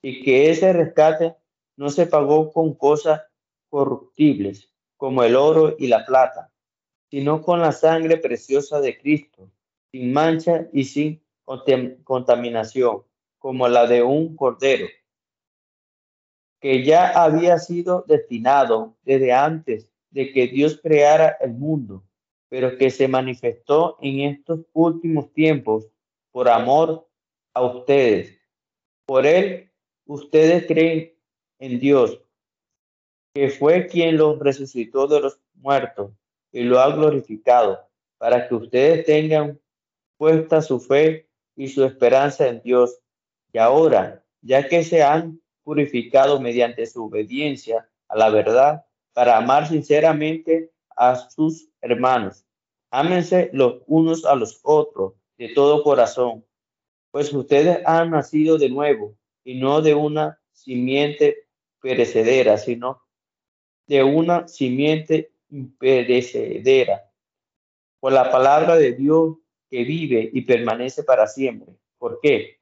[0.03, 1.36] y que ese rescate
[1.76, 3.22] no se pagó con cosas
[3.68, 6.53] corruptibles como el oro y la plata,
[7.11, 9.51] sino con la sangre preciosa de Cristo,
[9.90, 11.22] sin mancha y sin
[12.05, 13.03] contaminación,
[13.38, 14.86] como la de un cordero,
[16.61, 22.05] que ya había sido destinado desde antes de que Dios creara el mundo,
[22.51, 25.86] pero que se manifestó en estos últimos tiempos
[26.32, 27.09] por amor
[27.55, 28.38] a ustedes.
[29.07, 29.70] Por él,
[30.05, 31.14] ustedes creen
[31.61, 32.20] en Dios,
[33.32, 36.12] que fue quien los resucitó de los muertos
[36.53, 37.88] y lo ha glorificado,
[38.18, 39.61] para que ustedes tengan
[40.16, 42.98] puesta su fe y su esperanza en Dios.
[43.53, 49.68] Y ahora, ya que se han purificado mediante su obediencia a la verdad, para amar
[49.68, 52.45] sinceramente a sus hermanos,
[52.91, 56.45] ámense los unos a los otros de todo corazón,
[57.11, 61.49] pues ustedes han nacido de nuevo y no de una simiente
[61.81, 63.03] perecedera, sino
[63.87, 67.11] de una simiente imperecedera,
[67.99, 69.37] por la palabra de Dios
[69.68, 71.74] que vive y permanece para siempre.
[71.99, 72.61] ¿Por qué?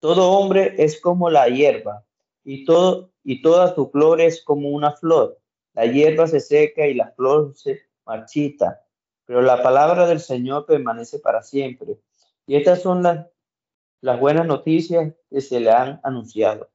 [0.00, 2.04] Todo hombre es como la hierba
[2.44, 5.38] y, todo, y toda su flor es como una flor.
[5.74, 7.82] La hierba se seca y la flor se
[8.12, 8.82] marchita,
[9.24, 11.98] pero la palabra del Señor permanece para siempre.
[12.46, 16.70] Y estas son las, buenas noticias que se le han anunciado.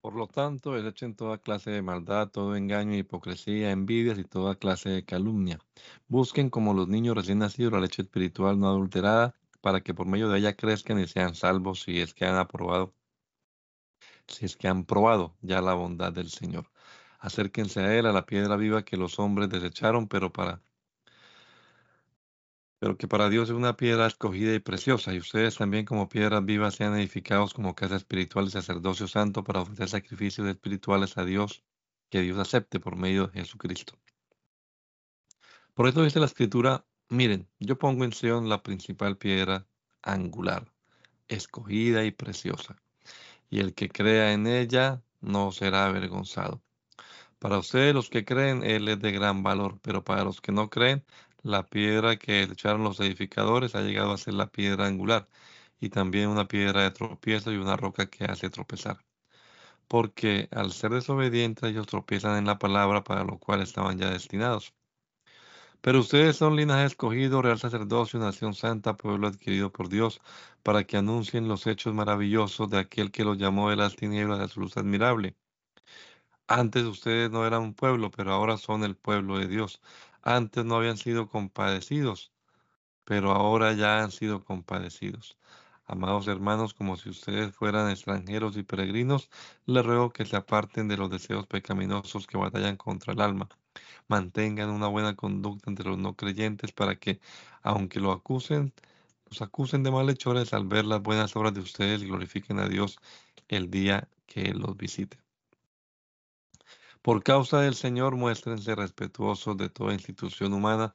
[0.00, 4.90] Por lo tanto, desechen toda clase de maldad, todo engaño, hipocresía, envidias y toda clase
[4.90, 5.58] de calumnia.
[6.06, 10.28] Busquen como los niños recién nacidos la leche espiritual no adulterada, para que por medio
[10.28, 12.94] de ella crezcan y sean salvos si es que han aprobado,
[14.28, 16.70] si es que han probado ya la bondad del Señor.
[17.18, 20.62] Acérquense a él, a la piedra viva que los hombres desecharon, pero para
[22.86, 26.44] pero que para Dios es una piedra escogida y preciosa, y ustedes también como piedras
[26.44, 31.64] vivas sean edificados como casa espiritual y sacerdocio santo para ofrecer sacrificios espirituales a Dios,
[32.10, 33.98] que Dios acepte por medio de Jesucristo.
[35.74, 39.66] Por eso dice la escritura, miren, yo pongo en Sion la principal piedra
[40.02, 40.70] angular,
[41.26, 42.80] escogida y preciosa,
[43.50, 46.62] y el que crea en ella no será avergonzado.
[47.38, 50.70] Para ustedes los que creen, Él es de gran valor, pero para los que no
[50.70, 51.04] creen,
[51.46, 55.28] la piedra que echaron los edificadores ha llegado a ser la piedra angular
[55.80, 59.04] y también una piedra de tropiezo y una roca que hace tropezar.
[59.88, 64.74] Porque al ser desobedientes ellos tropiezan en la palabra para lo cual estaban ya destinados.
[65.80, 70.20] Pero ustedes son linaje escogido, real sacerdocio, nación santa, pueblo adquirido por Dios,
[70.64, 74.48] para que anuncien los hechos maravillosos de aquel que los llamó de las tinieblas a
[74.48, 75.36] su luz admirable.
[76.48, 79.80] Antes ustedes no eran un pueblo, pero ahora son el pueblo de Dios.
[80.26, 82.32] Antes no habían sido compadecidos,
[83.04, 85.38] pero ahora ya han sido compadecidos.
[85.86, 89.30] Amados hermanos, como si ustedes fueran extranjeros y peregrinos,
[89.66, 93.48] les ruego que se aparten de los deseos pecaminosos que batallan contra el alma.
[94.08, 97.20] Mantengan una buena conducta entre los no creyentes para que,
[97.62, 98.74] aunque lo acusen,
[99.30, 102.98] los acusen de malhechores al ver las buenas obras de ustedes, glorifiquen a Dios
[103.48, 105.25] el día que los visite.
[107.06, 110.92] Por causa del Señor, muéstrense respetuosos de toda institución humana,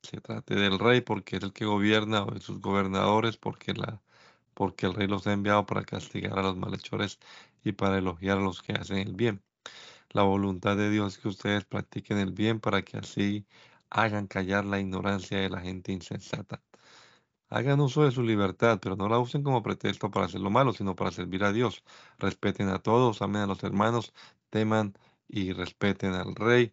[0.00, 3.74] se trate del rey porque es el que gobierna o de sus gobernadores porque,
[4.54, 7.18] porque el rey los ha enviado para castigar a los malhechores
[7.64, 9.42] y para elogiar a los que hacen el bien.
[10.10, 13.44] La voluntad de Dios es que ustedes practiquen el bien para que así
[13.90, 16.62] hagan callar la ignorancia de la gente insensata.
[17.48, 20.72] Hagan uso de su libertad, pero no la usen como pretexto para hacer lo malo,
[20.72, 21.82] sino para servir a Dios.
[22.18, 24.12] Respeten a todos, amen a los hermanos,
[24.50, 24.94] teman
[25.30, 26.72] y respeten al rey.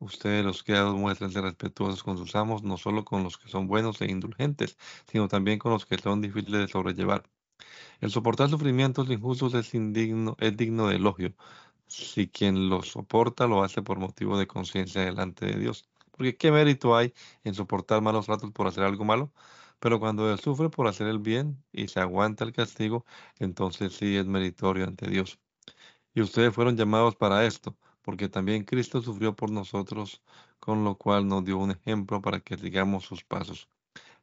[0.00, 4.00] Ustedes los criados muéstrense respetuosos con sus amos, no solo con los que son buenos
[4.00, 4.78] e indulgentes,
[5.10, 7.28] sino también con los que son difíciles de sobrellevar.
[8.00, 11.34] El soportar sufrimientos injustos es, indigno, es digno de elogio,
[11.86, 15.88] si quien los soporta lo hace por motivo de conciencia delante de Dios.
[16.12, 19.32] Porque qué mérito hay en soportar malos ratos por hacer algo malo,
[19.80, 23.04] pero cuando él sufre por hacer el bien y se aguanta el castigo,
[23.38, 25.38] entonces sí es meritorio ante Dios.
[26.14, 27.76] Y ustedes fueron llamados para esto,
[28.08, 30.22] porque también Cristo sufrió por nosotros,
[30.60, 33.68] con lo cual nos dio un ejemplo para que sigamos sus pasos.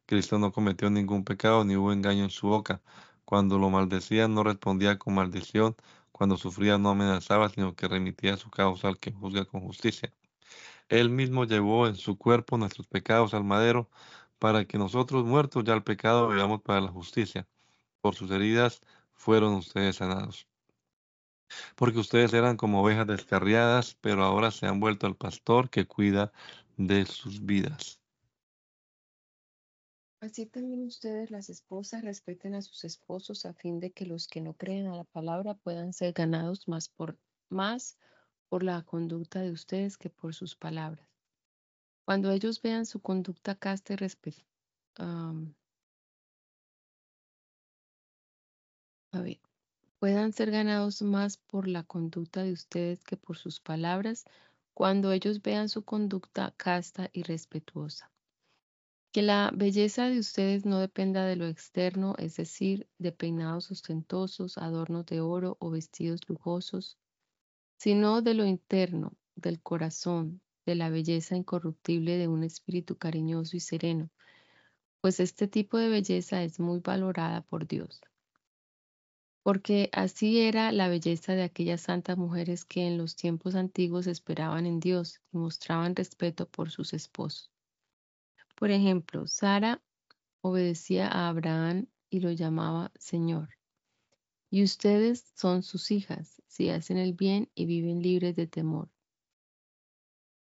[0.07, 2.81] Cristo no cometió ningún pecado ni hubo engaño en su boca.
[3.25, 5.75] Cuando lo maldecían no respondía con maldición,
[6.11, 10.11] cuando sufría no amenazaba, sino que remitía su causa al que juzga con justicia.
[10.89, 13.91] Él mismo llevó en su cuerpo nuestros pecados al madero,
[14.39, 17.47] para que nosotros muertos ya al pecado vivamos para la justicia.
[18.01, 18.81] Por sus heridas
[19.13, 20.47] fueron ustedes sanados
[21.75, 26.31] porque ustedes eran como ovejas descarriadas, pero ahora se han vuelto al pastor que cuida
[26.77, 27.99] de sus vidas.
[30.21, 34.41] Así también ustedes, las esposas, respeten a sus esposos a fin de que los que
[34.41, 37.19] no creen a la palabra puedan ser ganados más por,
[37.49, 37.97] más
[38.49, 41.07] por la conducta de ustedes que por sus palabras.
[42.05, 44.43] Cuando ellos vean su conducta casta y respeto,
[44.97, 45.33] a
[49.21, 49.39] ver,
[49.99, 54.25] puedan ser ganados más por la conducta de ustedes que por sus palabras
[54.73, 58.11] cuando ellos vean su conducta casta y respetuosa.
[59.11, 64.57] Que la belleza de ustedes no dependa de lo externo, es decir, de peinados ostentosos,
[64.57, 66.97] adornos de oro o vestidos lujosos,
[67.77, 73.61] sino de lo interno, del corazón, de la belleza incorruptible de un espíritu cariñoso y
[73.61, 74.09] sereno,
[74.99, 78.01] pues este tipo de belleza es muy valorada por Dios.
[79.45, 84.65] Porque así era la belleza de aquellas santas mujeres que en los tiempos antiguos esperaban
[84.65, 87.51] en Dios y mostraban respeto por sus esposos.
[88.55, 89.83] Por ejemplo, Sara
[90.41, 93.49] obedecía a Abraham y lo llamaba Señor.
[94.49, 98.89] Y ustedes son sus hijas, si hacen el bien y viven libres de temor.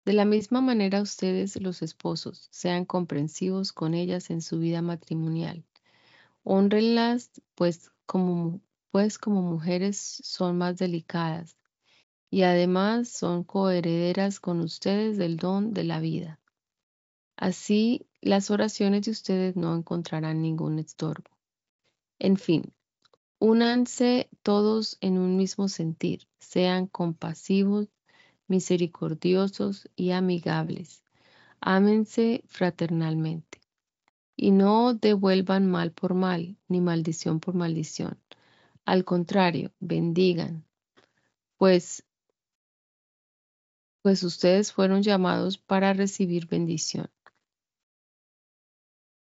[0.04, 5.64] De la misma manera ustedes, los esposos, sean comprensivos con ellas en su vida matrimonial.
[6.44, 8.60] Honrenlas, pues como,
[8.92, 11.58] pues como mujeres son más delicadas
[12.30, 16.40] y además son coherederas con ustedes del don de la vida.
[17.38, 21.30] Así, las oraciones de ustedes no encontrarán ningún estorbo.
[22.20, 22.74] En fin,
[23.40, 27.88] únanse todos en un mismo sentir, sean compasivos,
[28.48, 31.04] misericordiosos y amigables.
[31.62, 33.60] Ámense fraternalmente
[34.36, 38.18] y no devuelvan mal por mal, ni maldición por maldición.
[38.90, 40.66] Al contrario, bendigan,
[41.58, 42.04] pues
[44.02, 47.08] pues ustedes fueron llamados para recibir bendición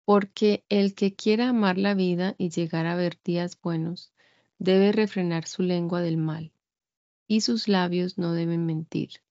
[0.07, 4.15] porque el que quiera amar la vida y llegar a ver días buenos,
[4.59, 6.53] debe refrenar su lengua del mal,
[7.29, 9.23] y sus labios no deben mentir.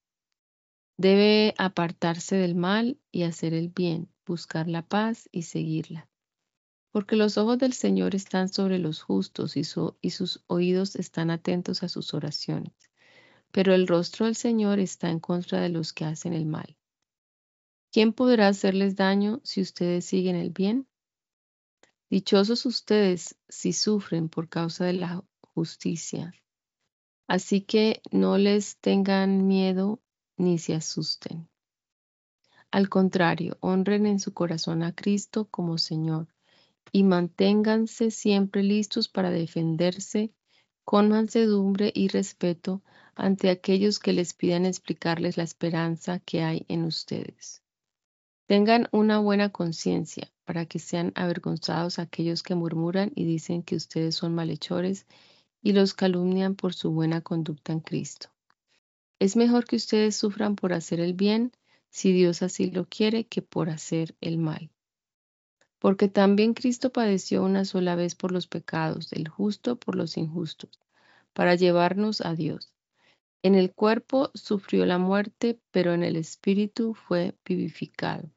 [0.95, 6.08] Debe apartarse del mal y hacer el bien, buscar la paz y seguirla.
[6.91, 9.61] Porque los ojos del Señor están sobre los justos y,
[10.01, 12.73] y sus oídos están atentos a sus oraciones.
[13.51, 16.77] Pero el rostro del Señor está en contra de los que hacen el mal.
[17.91, 20.87] ¿Quién podrá hacerles daño si ustedes siguen el bien?
[22.09, 26.33] Dichosos ustedes si sufren por causa de la justicia.
[27.27, 30.01] Así que no les tengan miedo
[30.37, 31.47] ni se asusten.
[32.71, 36.27] Al contrario, honren en su corazón a Cristo como Señor
[36.91, 40.31] y manténganse siempre listos para defenderse
[40.83, 42.81] con mansedumbre y respeto
[43.15, 47.61] ante aquellos que les pidan explicarles la esperanza que hay en ustedes.
[48.47, 54.15] Tengan una buena conciencia para que sean avergonzados aquellos que murmuran y dicen que ustedes
[54.15, 55.05] son malhechores
[55.61, 58.29] y los calumnian por su buena conducta en Cristo.
[59.19, 61.51] Es mejor que ustedes sufran por hacer el bien,
[61.89, 64.71] si Dios así lo quiere, que por hacer el mal.
[65.79, 70.79] Porque también Cristo padeció una sola vez por los pecados, el justo por los injustos,
[71.33, 72.73] para llevarnos a Dios.
[73.41, 78.29] En el cuerpo sufrió la muerte, pero en el espíritu fue vivificado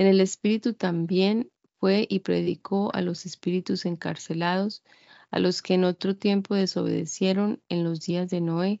[0.00, 4.82] en el Espíritu también fue y predicó a los espíritus encarcelados,
[5.30, 8.80] a los que en otro tiempo desobedecieron en los días de Noé,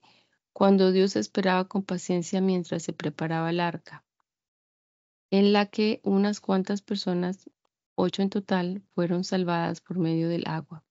[0.54, 4.02] cuando Dios esperaba con paciencia mientras se preparaba el arca,
[5.30, 7.50] en la que unas cuantas personas,
[8.00, 10.84] ocho en total, fueron salvadas por medio del agua.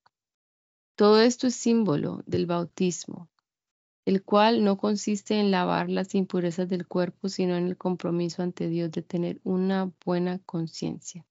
[0.95, 3.29] Todo esto es símbolo del bautismo,
[4.05, 8.67] el cual no consiste en lavar las impurezas del cuerpo, sino en el compromiso ante
[8.67, 11.25] Dios de tener una buena conciencia,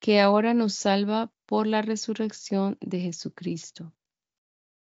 [0.00, 3.92] que ahora nos salva por la resurrección de Jesucristo,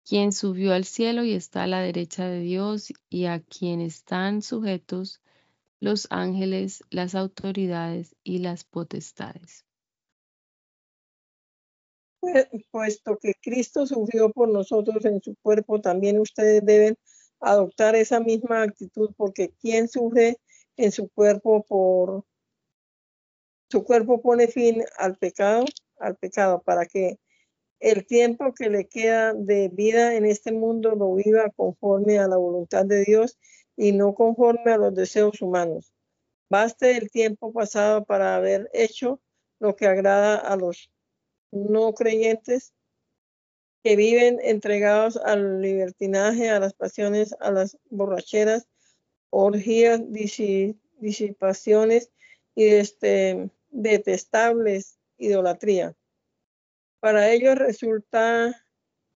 [0.08, 4.40] quien subió al cielo y está a la derecha de Dios y a quien están
[4.40, 5.20] sujetos
[5.80, 9.67] los ángeles, las autoridades y las potestades.
[12.70, 16.96] Puesto que Cristo sufrió por nosotros en su cuerpo, también ustedes deben
[17.40, 20.38] adoptar esa misma actitud, porque quien sufre
[20.76, 22.24] en su cuerpo por
[23.70, 25.64] su cuerpo pone fin al pecado,
[25.98, 27.18] al pecado, para que
[27.80, 32.36] el tiempo que le queda de vida en este mundo lo viva conforme a la
[32.36, 33.38] voluntad de Dios
[33.76, 35.92] y no conforme a los deseos humanos.
[36.50, 39.20] Baste el tiempo pasado para haber hecho
[39.60, 40.90] lo que agrada a los
[41.50, 42.72] no creyentes
[43.82, 48.66] que viven entregados al libertinaje, a las pasiones, a las borracheras,
[49.30, 50.00] orgías,
[50.98, 52.10] disipaciones
[52.54, 55.94] y este, detestables idolatría.
[57.00, 58.54] Para ellos resulta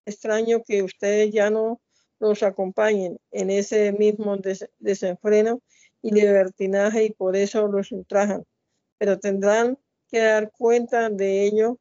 [0.05, 1.81] extraño que ustedes ya no
[2.21, 4.37] los acompañen en ese mismo
[4.79, 5.61] desenfreno
[6.03, 8.45] y libertinaje y por eso los ultrajan,
[8.99, 9.79] pero tendrán
[10.09, 11.79] que dar cuenta de ello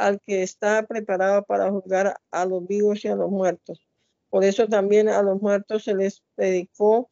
[0.00, 3.86] al que está preparado para juzgar a los vivos y a los muertos.
[4.30, 7.10] Por eso también a los muertos se les predicó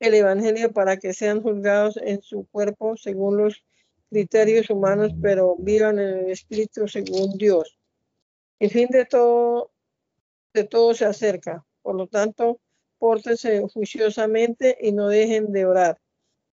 [0.00, 3.62] el Evangelio para que sean juzgados en su cuerpo según los
[4.08, 7.78] criterios humanos, pero vivan en el Espíritu según Dios.
[8.60, 9.70] El fin de todo,
[10.54, 11.66] de todo se acerca.
[11.82, 12.60] Por lo tanto,
[12.98, 15.98] pórtense juiciosamente y no dejen de orar.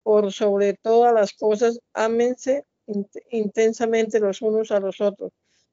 [0.02, 2.66] Por sobre todas las cosas, ámense
[3.30, 5.32] intensamente los unos a los otros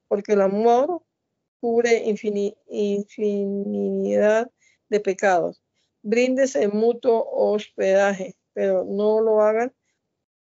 [0.09, 1.03] porque el amor
[1.61, 2.03] cubre
[2.69, 4.51] infinidad
[4.89, 5.63] de pecados.
[6.03, 9.73] Bríndese mutuo hospedaje, pero no lo hagan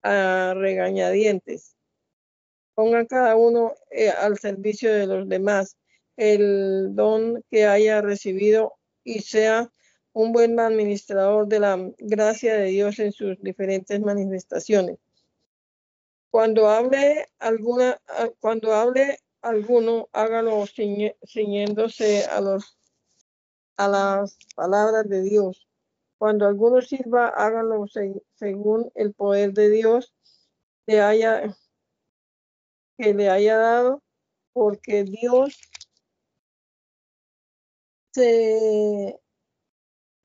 [0.04, 1.76] a regañadientes.
[2.76, 5.78] Pongan cada uno eh, al servicio de los demás
[6.16, 9.72] el don que haya recibido y sea
[10.14, 14.98] un buen administrador de la gracia de Dios en sus diferentes manifestaciones.
[16.30, 22.80] Cuando hable alguna, ah, cuando hable alguno, hágalo ciñéndose a los
[23.80, 25.66] a las palabras de Dios.
[26.18, 27.86] Cuando alguno sirva, hágalo
[28.36, 30.14] según el poder de Dios
[30.86, 31.56] le haya,
[32.98, 34.04] que le haya dado,
[34.52, 35.62] porque Dios
[38.12, 39.18] se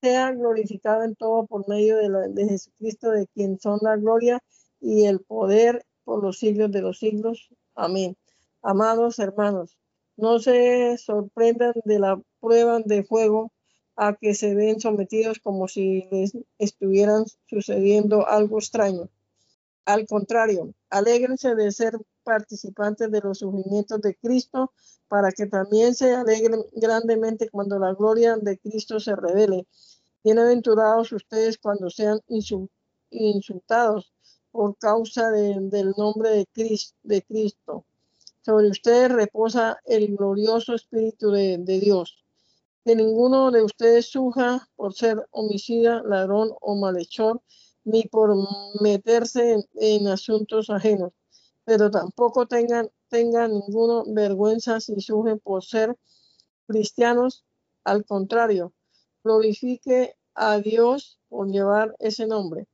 [0.02, 4.40] sea glorificado en todo por medio de, de Jesucristo, de quien son la gloria
[4.80, 7.48] y el poder por los siglos de los siglos.
[7.76, 8.16] Amén.
[8.66, 9.76] Amados hermanos,
[10.16, 13.52] no se sorprendan de la prueba de fuego
[13.94, 19.10] a que se ven sometidos como si les estuvieran sucediendo algo extraño.
[19.84, 24.72] Al contrario, alégrense de ser participantes de los sufrimientos de Cristo
[25.08, 29.66] para que también se alegren grandemente cuando la gloria de Cristo se revele.
[30.24, 32.18] Bienaventurados ustedes cuando sean
[33.10, 34.10] insultados
[34.50, 36.46] por causa del nombre
[37.02, 37.84] de Cristo
[38.44, 42.24] sobre ustedes reposa el glorioso Espíritu de, Dios.
[42.84, 47.40] Que ninguno de ustedes suja por ser homicida, ladrón o malhechor,
[47.84, 48.34] ni por
[48.82, 51.12] meterse en, asuntos ajenos,
[51.64, 55.96] pero tampoco tengan, tengan ninguno vergüenza si sujen por ser
[56.66, 57.44] cristianos.
[57.84, 58.72] Al contrario,
[59.22, 62.66] glorifique a Dios por llevar ese nombre.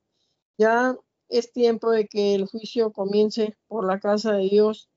[0.59, 0.97] Ya
[1.29, 4.89] es tiempo de que el juicio comience por la casa de Dios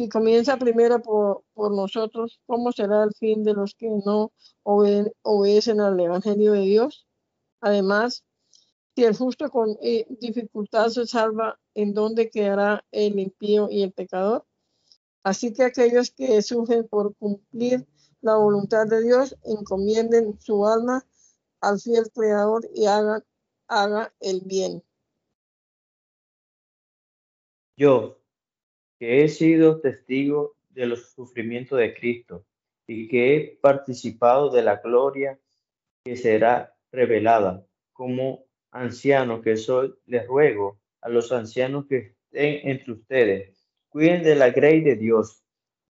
[0.00, 4.32] si comienza primero por, nosotros, ¿cómo será el fin de los que no
[4.62, 7.06] obedecen al Evangelio de Dios?
[7.60, 8.24] Además,
[8.96, 13.92] si el justo con eh, dificultad se salva, ¿en dónde quedará el impío y el
[13.92, 14.46] pecador?
[15.22, 17.86] Así que aquellos que sufren por cumplir
[18.22, 21.04] la voluntad de Dios, encomienden su alma
[21.60, 24.82] al fiel Creador y haga el bien.
[27.76, 28.19] Yo,
[29.00, 32.44] que he sido testigo de los sufrimientos de Cristo
[32.86, 35.40] y que he participado de la gloria
[36.04, 37.66] que será revelada.
[37.94, 44.34] Como anciano que soy, les ruego a los ancianos que estén entre ustedes, cuiden de
[44.34, 45.42] la grey de Dios,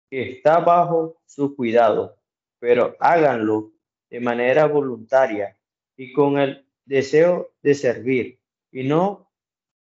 [0.09, 2.17] que está bajo su cuidado,
[2.61, 3.73] pero háganlo
[4.09, 5.59] de manera voluntaria
[5.97, 8.39] y con el deseo de servir,
[8.71, 9.33] y no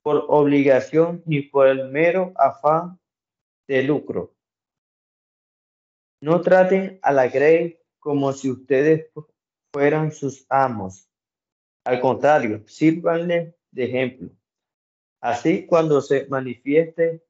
[0.03, 3.00] por obligación ni por el mero afán
[3.71, 4.35] de lucro.
[6.21, 9.07] No traten a la Grey como si ustedes
[9.73, 11.09] fueran sus amos.
[11.85, 14.29] Al contrario, sírvanle de ejemplo.
[15.23, 17.23] Así cuando se manifieste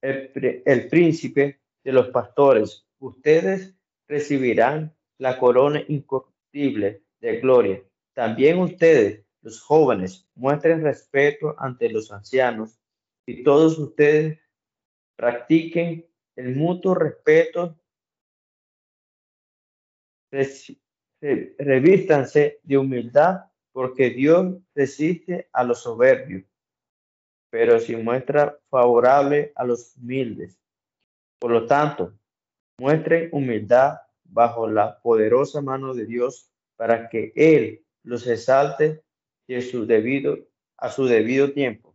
[0.00, 3.74] el, el príncipe de los pastores, ustedes
[4.08, 7.84] recibirán la corona incorruptible de gloria.
[8.14, 12.80] También ustedes, los jóvenes, muestren respeto ante los ancianos
[13.26, 14.41] y todos ustedes
[15.16, 16.06] practiquen
[16.36, 17.78] el mutuo respeto,
[21.58, 26.44] revístanse de humildad, porque Dios resiste a los soberbios,
[27.50, 30.58] pero si muestra favorable a los humildes.
[31.38, 32.14] Por lo tanto,
[32.78, 39.02] muestren humildad bajo la poderosa mano de Dios para que Él los exalte
[39.46, 40.38] y su debido,
[40.78, 41.92] a su debido tiempo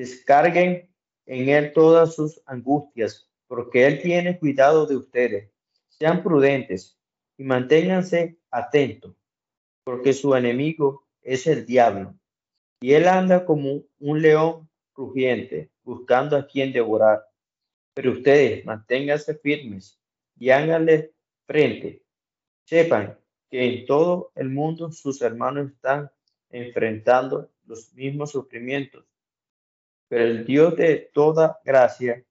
[0.00, 0.88] descarguen
[1.26, 5.50] en Él todas sus angustias, porque Él tiene cuidado de ustedes.
[5.90, 6.98] Sean prudentes
[7.36, 9.14] y manténganse atentos,
[9.84, 12.14] porque su enemigo es el diablo,
[12.80, 17.26] y Él anda como un león rugiente, buscando a quien devorar.
[17.92, 20.00] Pero ustedes manténganse firmes
[20.38, 21.12] y háganle
[21.44, 22.02] frente.
[22.64, 23.18] Sepan
[23.50, 26.10] que en todo el mundo sus hermanos están
[26.48, 29.09] enfrentando los mismos sufrimientos
[30.10, 32.24] pero el Dios de toda gracia,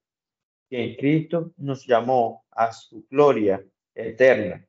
[0.69, 3.63] que en Cristo nos llamó a su gloria
[3.95, 4.67] eterna,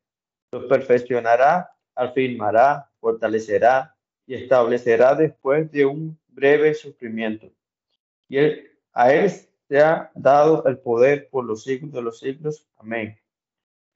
[0.53, 3.97] los perfeccionará, afirmará, fortalecerá
[4.29, 7.51] y establecerá después de un breve sufrimiento.
[8.29, 8.39] Y
[8.93, 12.69] a él se ha dado el poder por los siglos de los siglos.
[12.77, 13.19] Amén.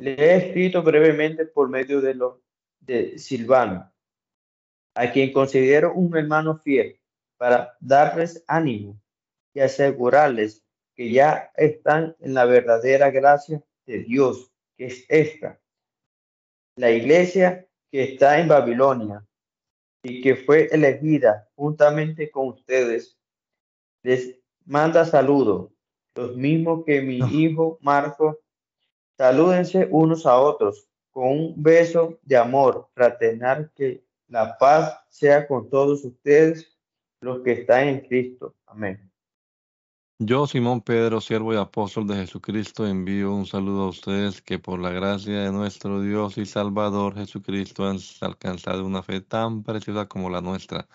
[0.01, 2.43] Le he escrito brevemente por medio de, lo,
[2.81, 3.93] de Silvano,
[4.97, 6.99] a quien considero un hermano fiel,
[7.37, 9.01] para darles ánimo
[9.55, 15.61] y asegurarles que ya están en la verdadera gracia de Dios, que es esta.
[16.77, 19.25] La iglesia que está en Babilonia
[20.03, 23.17] y que fue elegida juntamente con ustedes,
[24.03, 25.73] les manda saludo,
[26.17, 28.41] los mismos que mi hijo Marco.
[29.17, 35.71] Salúdense unos a otros con un beso de amor fraternal, que la paz sea con
[35.71, 36.77] todos ustedes,
[37.21, 38.57] los que están en Cristo.
[38.67, 39.14] Amén.
[40.21, 44.79] Yo, Simón Pedro, siervo y apóstol de Jesucristo, envío un saludo a ustedes que por
[44.81, 50.31] la gracia de nuestro Dios y Salvador Jesucristo han alcanzado una fe tan preciosa como
[50.31, 50.89] la nuestra.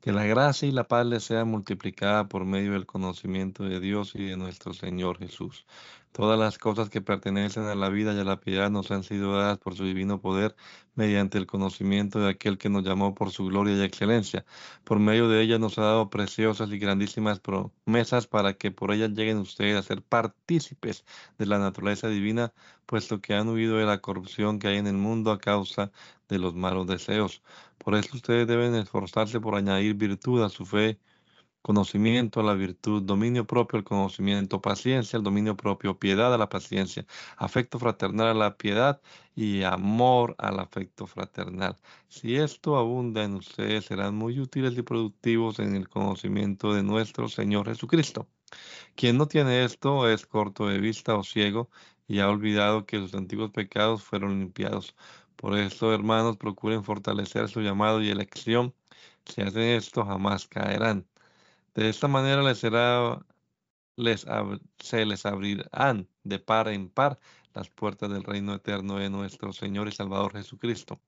[0.00, 4.14] Que la gracia y la paz les sea multiplicada por medio del conocimiento de Dios
[4.14, 5.66] y de nuestro Señor Jesús.
[6.12, 9.32] Todas las cosas que pertenecen a la vida y a la piedad nos han sido
[9.34, 10.54] dadas por su divino poder
[10.94, 14.44] mediante el conocimiento de aquel que nos llamó por su gloria y excelencia.
[14.84, 19.12] Por medio de ellas nos ha dado preciosas y grandísimas promesas para que por ellas
[19.12, 21.06] lleguen ustedes a ser partícipes
[21.38, 22.52] de la naturaleza divina,
[22.84, 25.92] puesto que han huido de la corrupción que hay en el mundo a causa
[26.28, 27.42] de los malos deseos.
[27.78, 30.98] Por eso ustedes deben esforzarse por añadir virtud a su fe
[31.62, 36.48] conocimiento a la virtud, dominio propio al conocimiento, paciencia al dominio propio, piedad a la
[36.48, 37.06] paciencia,
[37.36, 39.00] afecto fraternal a la piedad
[39.34, 41.78] y amor al afecto fraternal.
[42.08, 47.28] Si esto abunda en ustedes, serán muy útiles y productivos en el conocimiento de nuestro
[47.28, 48.28] Señor Jesucristo.
[48.94, 51.70] Quien no tiene esto es corto de vista o ciego
[52.06, 54.94] y ha olvidado que sus antiguos pecados fueron limpiados.
[55.36, 58.74] Por eso, hermanos, procuren fortalecer su llamado y elección.
[59.26, 61.06] Si hacen esto, jamás caerán.
[61.74, 63.24] De esta manera les será,
[63.96, 64.26] les
[64.78, 67.18] se les abrirán de par en par
[67.54, 71.00] las puertas del reino eterno de nuestro Señor y Salvador Jesucristo.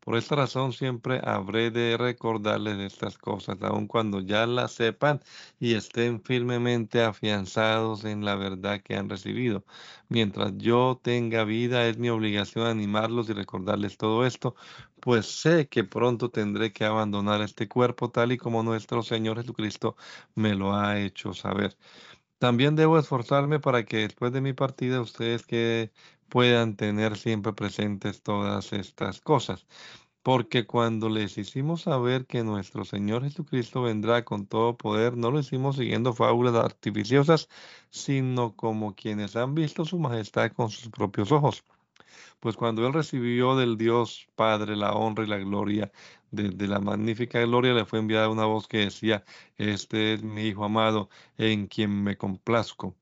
[0.00, 5.20] Por esta razón siempre habré de recordarles estas cosas, aun cuando ya las sepan
[5.60, 9.64] y estén firmemente afianzados en la verdad que han recibido.
[10.08, 14.54] Mientras yo tenga vida, es mi obligación animarlos y recordarles todo esto,
[15.00, 19.96] pues sé que pronto tendré que abandonar este cuerpo tal y como nuestro Señor Jesucristo
[20.34, 21.76] me lo ha hecho saber.
[22.38, 25.92] También debo esforzarme para que después de mi partida ustedes que
[26.28, 29.66] puedan tener siempre presentes todas estas cosas.
[30.22, 35.40] Porque cuando les hicimos saber que nuestro Señor Jesucristo vendrá con todo poder, no lo
[35.40, 37.48] hicimos siguiendo fábulas artificiosas,
[37.90, 41.64] sino como quienes han visto su majestad con sus propios ojos.
[42.40, 45.90] Pues cuando Él recibió del Dios Padre la honra y la gloria,
[46.30, 49.24] de, la magnífica gloria, le fue enviada una voz que decía,
[49.56, 51.08] este es mi Hijo amado,
[51.38, 52.94] en quien me complazco.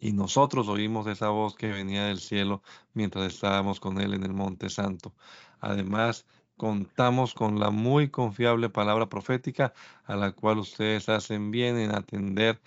[0.00, 2.62] Y nosotros oímos esa voz que venía del cielo
[2.94, 5.14] mientras estábamos con Él en el Monte Santo.
[5.60, 6.26] Además,
[6.56, 9.72] contamos con la muy confiable palabra profética
[10.04, 12.60] a la cual ustedes hacen bien en atender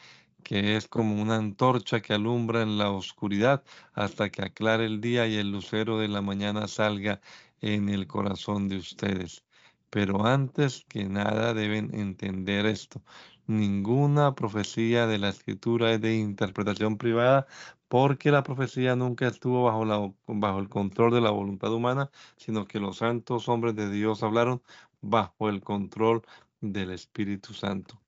[0.43, 3.63] que es como una antorcha que alumbra en la oscuridad
[3.93, 7.21] hasta que aclare el día y el lucero de la mañana salga
[7.61, 9.43] en el corazón de ustedes.
[9.89, 13.01] Pero antes que nada deben entender esto.
[13.47, 17.45] Ninguna profecía de la escritura es de interpretación privada
[17.89, 22.65] porque la profecía nunca estuvo bajo, la, bajo el control de la voluntad humana, sino
[22.65, 24.61] que los santos hombres de Dios hablaron
[25.01, 26.21] bajo el control
[26.61, 28.01] del Espíritu Santo.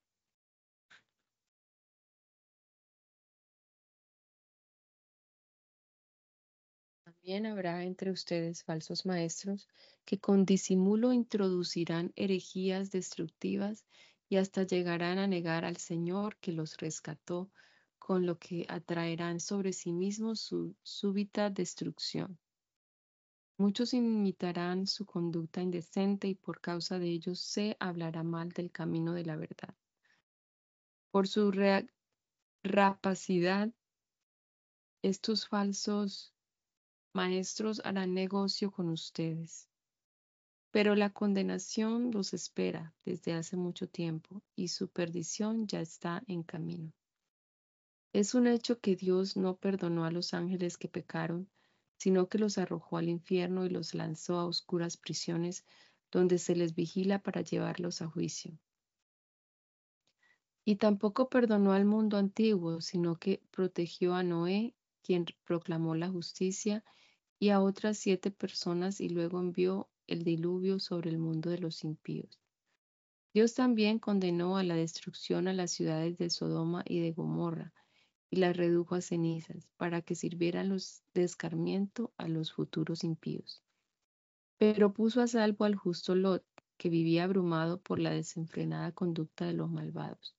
[7.03, 9.67] También habrá entre ustedes falsos maestros
[10.05, 13.85] que con disimulo introducirán herejías destructivas
[14.29, 17.51] y hasta llegarán a negar al Señor que los rescató,
[17.99, 22.37] con lo que atraerán sobre sí mismos su súbita destrucción.
[23.57, 29.13] Muchos imitarán su conducta indecente y por causa de ellos se hablará mal del camino
[29.13, 29.73] de la verdad.
[31.09, 31.53] Por su
[32.63, 33.71] rapacidad,
[35.01, 36.33] estos falsos
[37.13, 39.69] maestros harán negocio con ustedes.
[40.75, 46.43] Pero la condenación los espera desde hace mucho tiempo y su perdición ya está en
[46.43, 46.91] camino.
[48.11, 51.49] Es un hecho que Dios no perdonó a los ángeles que pecaron,
[51.95, 55.63] sino que los arrojó al infierno y los lanzó a oscuras prisiones
[56.11, 58.59] donde se les vigila para llevarlos a juicio.
[60.65, 66.83] Y tampoco perdonó al mundo antiguo, sino que protegió a Noé, quien proclamó la justicia,
[67.39, 71.83] y a otras siete personas y luego envió el diluvio sobre el mundo de los
[71.83, 72.39] impíos.
[73.33, 77.73] Dios también condenó a la destrucción a las ciudades de Sodoma y de Gomorra
[78.29, 83.61] y las redujo a cenizas para que sirvieran de escarmiento a los futuros impíos.
[84.57, 86.45] Pero puso a salvo al justo Lot,
[86.77, 90.35] que vivía abrumado por la desenfrenada conducta de los malvados.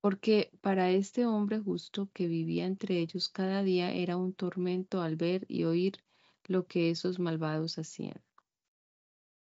[0.00, 5.16] Porque para este hombre justo que vivía entre ellos cada día era un tormento al
[5.16, 6.04] ver y oír
[6.44, 8.22] lo que esos malvados hacían.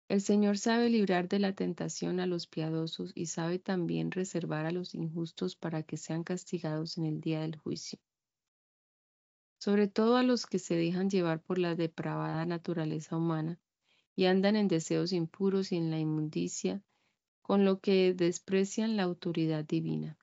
[0.08, 4.70] El Señor sabe librar de la tentación a los piadosos y sabe también reservar a
[4.70, 7.98] los injustos para que sean castigados en el día del juicio.
[9.58, 13.58] Sobre todo a los que se dejan llevar por la depravada naturaleza humana
[14.14, 16.84] y andan en deseos impuros y en la inmundicia,
[17.42, 20.16] con lo que desprecian la autoridad divina.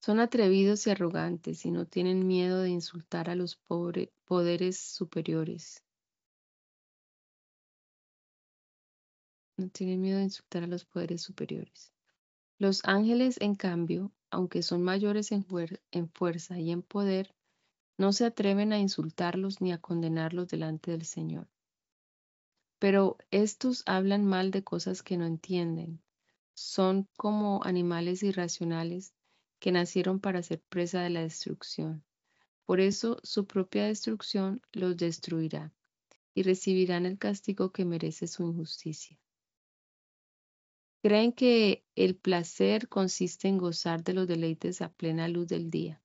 [0.00, 3.56] Son atrevidos y arrogantes y no tienen miedo de insultar a los
[4.24, 5.85] poderes superiores.
[9.56, 11.92] No tienen miedo de insultar a los poderes superiores.
[12.58, 15.46] Los ángeles, en cambio, aunque son mayores en,
[15.90, 17.34] en fuerza y en poder,
[17.98, 21.48] no se atreven a insultarlos ni a condenarlos delante del Señor.
[22.78, 26.02] Pero estos hablan mal de cosas que no entienden.
[26.52, 29.14] Son como animales irracionales
[29.58, 32.04] que nacieron para ser presa de la destrucción.
[32.66, 35.72] Por eso su propia destrucción los destruirá
[36.34, 39.18] y recibirán el castigo que merece su injusticia.
[41.02, 46.02] Creen que el placer consiste en gozar de los deleites a plena luz del día.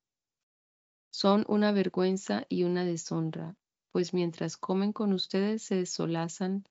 [1.10, 3.56] Son una vergüenza y una deshonra,
[3.90, 6.64] pues mientras comen con ustedes se desolazan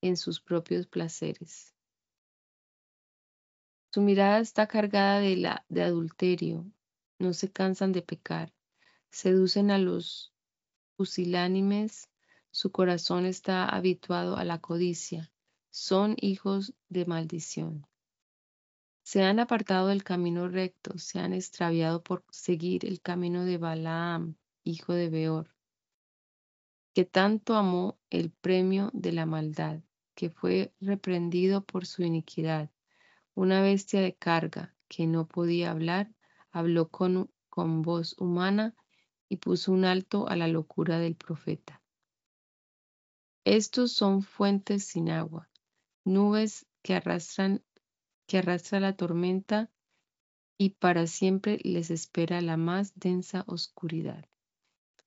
[0.00, 1.74] en sus propios placeres.
[3.92, 6.70] Su mirada está cargada de, de adulterio,
[7.18, 8.52] no se cansan de pecar,
[9.10, 10.34] seducen a los
[10.96, 12.10] pusilánimes,
[12.50, 15.32] su corazón está habituado a la codicia,
[15.70, 17.86] son hijos de maldición.
[19.02, 24.36] Se han apartado del camino recto, se han extraviado por seguir el camino de Balaam,
[24.64, 25.54] hijo de Beor,
[26.94, 29.80] que tanto amó el premio de la maldad,
[30.14, 32.70] que fue reprendido por su iniquidad
[33.38, 36.12] una bestia de carga que no podía hablar,
[36.50, 38.74] habló con, con voz humana
[39.28, 41.80] y puso un alto a la locura del profeta.
[43.44, 45.48] Estos son fuentes sin agua,
[46.08, 47.62] nubes que arrastran
[48.26, 49.70] que arrastra la tormenta
[50.58, 54.26] y para siempre les espera la más densa oscuridad.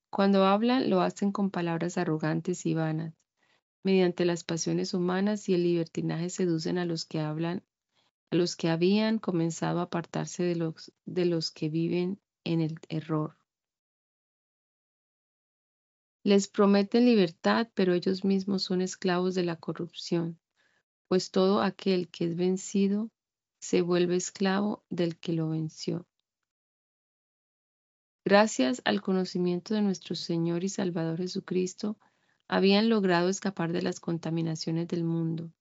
[0.10, 3.14] Cuando hablan lo hacen con palabras arrogantes y vanas.
[3.84, 7.64] Mediante las pasiones humanas y el libertinaje seducen a los que hablan
[8.32, 12.80] a los que habían comenzado a apartarse de los, de los que viven en el
[12.90, 13.38] error.
[16.24, 20.40] Les prometen libertad, pero ellos mismos son esclavos de la corrupción,
[21.12, 23.12] pues todo aquel que es vencido
[23.60, 26.08] se vuelve esclavo del que lo venció.
[28.24, 31.98] Gracias al conocimiento de nuestro Señor y Salvador Jesucristo,
[32.48, 35.52] habían logrado escapar de las contaminaciones del mundo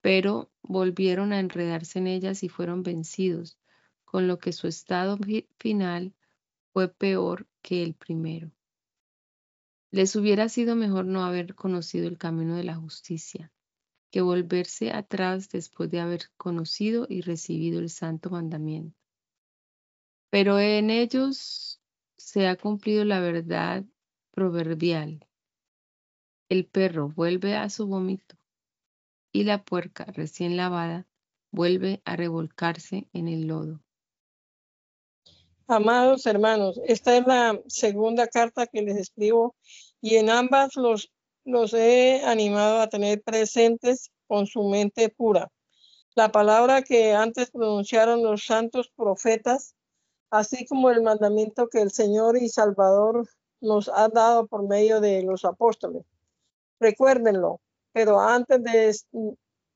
[0.00, 3.58] pero volvieron a enredarse en ellas y fueron vencidos,
[4.06, 5.18] con lo que su estado
[5.58, 6.14] final
[6.72, 8.50] fue peor que el primero.
[9.90, 13.52] Les hubiera sido mejor no haber conocido el camino de la justicia,
[14.10, 18.96] que volverse atrás después de haber conocido y recibido el santo mandamiento.
[20.30, 21.80] Pero en ellos
[22.16, 23.84] se ha cumplido la verdad
[24.30, 25.26] proverbial.
[26.48, 28.36] El perro vuelve a su vómito
[29.32, 31.06] y la puerca recién lavada
[31.50, 33.80] vuelve a revolcarse en el lodo.
[35.66, 39.54] Amados hermanos, esta es la segunda carta que les escribo
[40.00, 41.12] y en ambas los,
[41.48, 45.50] los he animado a tener presentes con su mente pura.
[46.14, 49.74] La palabra que antes pronunciaron los santos profetas,
[50.30, 53.26] así como el mandamiento que el Señor y Salvador
[53.62, 56.04] nos ha dado por medio de los apóstoles.
[56.80, 57.60] Recuérdenlo,
[57.92, 58.94] pero antes, de,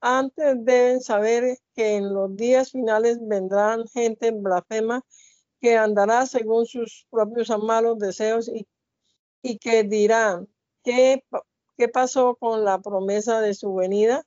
[0.03, 5.03] antes deben saber que en los días finales vendrán gente blasfema
[5.59, 8.67] que andará según sus propios malos deseos y,
[9.41, 10.49] y que dirán,
[10.85, 11.25] ¿qué,
[11.77, 14.25] ¿qué pasó con la promesa de su venida?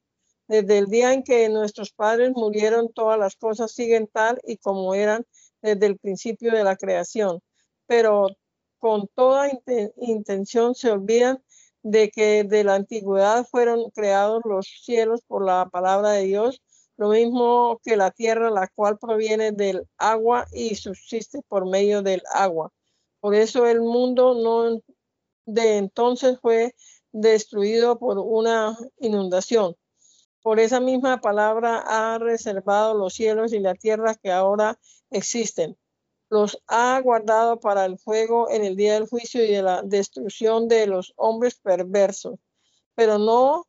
[0.47, 4.93] Desde el día en que nuestros padres murieron, todas las cosas siguen tal y como
[4.93, 5.25] eran
[5.61, 7.41] desde el principio de la creación.
[7.87, 8.27] Pero
[8.79, 9.49] con toda
[9.97, 11.43] intención se olvidan
[11.81, 16.61] de que de la antigüedad fueron creados los cielos por la palabra de Dios,
[16.97, 22.21] lo mismo que la tierra, la cual proviene del agua y subsiste por medio del
[22.33, 22.71] agua.
[23.19, 24.81] Por eso el mundo no
[25.45, 26.73] de entonces fue
[27.15, 29.75] destruido por una inundación.
[30.41, 35.77] Por esa misma palabra ha reservado los cielos y la tierra que ahora existen
[36.29, 40.67] los ha guardado para el fuego en el día del juicio y de la destrucción
[40.67, 42.39] de los hombres perversos.
[42.95, 43.67] Pero no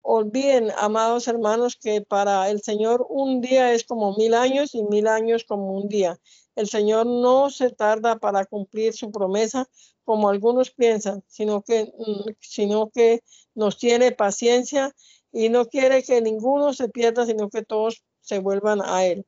[0.00, 5.06] olviden, amados hermanos, que para el Señor un día es como mil años y mil
[5.06, 6.18] años como un día.
[6.56, 9.68] El Señor no se tarda para cumplir su promesa
[10.04, 13.22] como algunos piensan, sino que, mm, sino que
[13.54, 14.94] nos tiene paciencia
[15.32, 19.26] y no quiere que ninguno se pierda, sino que todos se vuelvan a Él.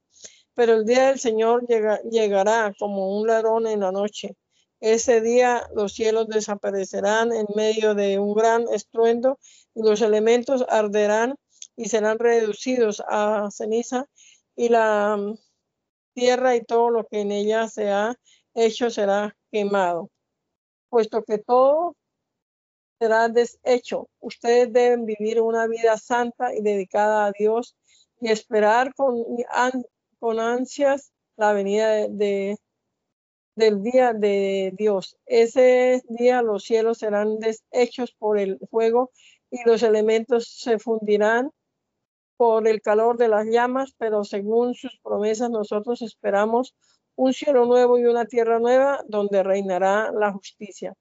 [0.55, 1.67] Pero el día del Señor
[2.11, 4.37] llegará como un ladrón en la noche.
[4.81, 9.39] Ese día los cielos desaparecerán en medio de un gran estruendo
[9.75, 11.37] y los elementos arderán
[11.77, 14.07] y serán reducidos a ceniza
[14.55, 15.39] y la mm,
[16.15, 18.15] tierra y todo lo que en ella se ha
[18.55, 20.11] hecho será quemado.
[20.95, 21.97] Puesto que todo
[23.01, 27.75] será deshecho, ustedes deben vivir una vida santa y dedicada a Dios
[28.21, 29.17] y esperar con,
[30.21, 32.59] con ansias la venida de,
[33.57, 35.17] del día de Dios.
[35.27, 39.11] Ese día los cielos serán deshechos por el fuego
[39.51, 41.51] y los elementos se fundirán
[42.37, 46.77] por el calor de las llamas, pero según sus promesas nosotros esperamos
[47.17, 50.95] un cielo nuevo y una tierra nueva donde reinará la justicia.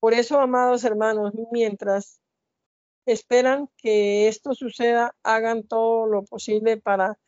[0.00, 2.20] Por eso, amados hermanos, mientras
[3.06, 7.18] esperan que esto suceda, hagan todo lo posible para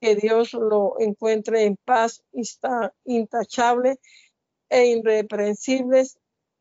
[0.00, 2.22] que Dios lo encuentre en paz
[3.04, 3.98] intachable
[4.68, 6.20] e irreprensibles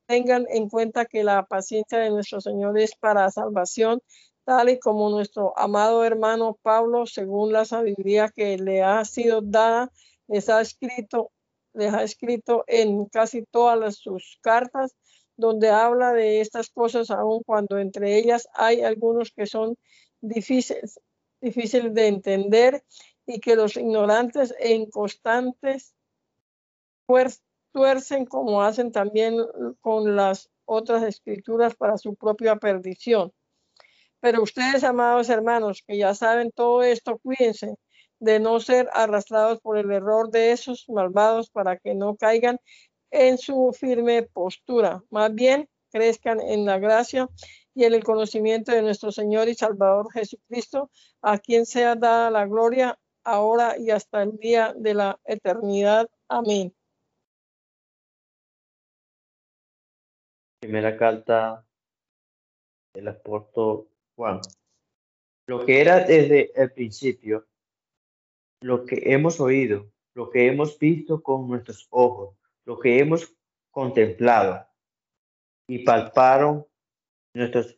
[0.10, 4.02] tengan en cuenta que la paciencia de nuestro Señor es para salvación,
[4.44, 9.92] tal y como nuestro amado hermano Pablo, según la sabiduría que le ha sido dada,
[10.30, 11.32] les ha escrito,
[11.74, 14.96] les escrito en casi todas sus cartas,
[15.36, 19.76] donde habla de estas cosas, aun cuando entre ellas hay algunos que son
[20.22, 21.00] difíciles,
[21.42, 22.84] difíciles de entender
[23.26, 25.96] y que los ignorantes e inconstantes
[27.72, 29.38] tuercen como hacen también
[29.82, 33.32] con las otras escrituras para su propia perdición.
[34.20, 37.76] Pero ustedes, amados hermanos, que ya saben todo esto, cuídense
[38.20, 42.60] de no ser arrastrados por el error de esos malvados para que no caigan
[43.12, 45.04] en su firme postura.
[45.10, 47.28] Más bien, crezcan en la gracia
[47.74, 50.92] y en el conocimiento de nuestro Señor y Salvador Jesucristo,
[51.22, 56.10] a quien sea dada la gloria ahora y hasta el día de la eternidad.
[56.28, 56.74] Amén.
[60.60, 61.66] Primera carta
[62.94, 64.42] del apóstol Juan.
[65.48, 67.48] Lo que era desde el principio,
[68.62, 72.36] lo que hemos oído, lo que hemos visto con nuestros ojos,
[72.66, 73.36] lo que hemos
[73.72, 74.68] contemplado.
[75.68, 76.66] Y palparon
[77.34, 77.78] nuestros,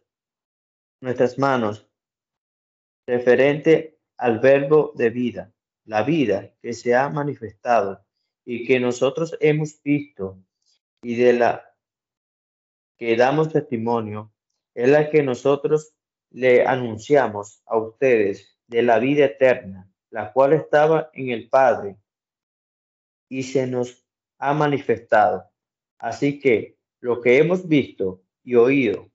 [1.02, 1.88] nuestras manos,
[3.06, 5.54] referente al verbo de vida,
[5.86, 8.06] la vida que se ha manifestado
[8.46, 10.38] y que nosotros hemos visto
[11.02, 11.76] y de la
[12.98, 14.32] que damos testimonio
[14.74, 15.94] es la que nosotros
[16.30, 21.98] le anunciamos a ustedes de la vida eterna, la cual estaba en el Padre
[23.28, 24.06] y se nos
[24.38, 25.50] ha manifestado.
[25.98, 29.10] Así que lo que hemos visto y oído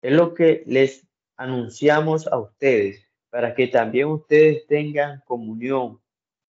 [0.00, 1.04] es lo que les
[1.36, 6.00] anunciamos a ustedes para que también ustedes tengan comunión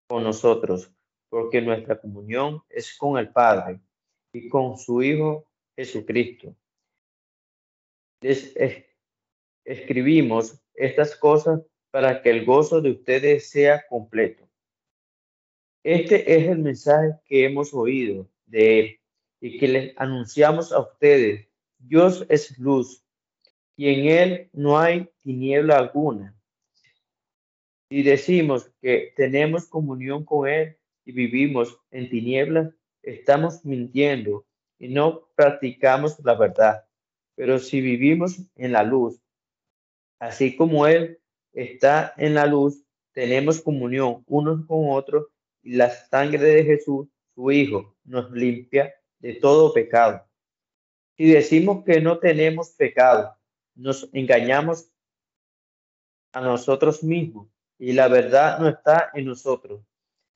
[0.06, 0.92] con nosotros,
[1.28, 3.80] porque nuestra comunión es con el Padre
[4.32, 6.54] y con su Hijo Jesucristo
[8.24, 8.54] les
[9.66, 11.60] escribimos estas cosas
[11.94, 14.48] para que el gozo de ustedes sea completo.
[15.84, 19.00] Este es el mensaje que hemos oído de Él
[19.40, 21.46] y que les anunciamos a ustedes.
[21.78, 23.04] Dios es luz
[23.76, 26.36] y en Él no hay tiniebla alguna.
[27.88, 34.44] Si decimos que tenemos comunión con Él y vivimos en tinieblas, estamos mintiendo
[34.80, 36.86] y no practicamos la verdad.
[37.36, 39.22] Pero si vivimos en la luz,
[40.18, 41.20] así como Él
[41.54, 45.28] está en la luz, tenemos comunión unos con otros
[45.62, 50.26] y la sangre de Jesús, su Hijo, nos limpia de todo pecado.
[51.16, 53.36] Si decimos que no tenemos pecado,
[53.74, 54.90] nos engañamos
[56.32, 57.48] a nosotros mismos
[57.78, 59.80] y la verdad no está en nosotros.